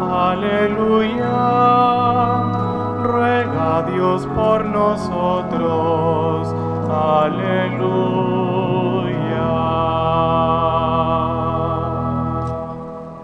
Aleluya. 0.00 1.32
Ruega 3.02 3.82
Dios 3.92 4.26
por 4.34 4.64
nosotros. 4.66 6.48
Aleluya. 6.90 8.31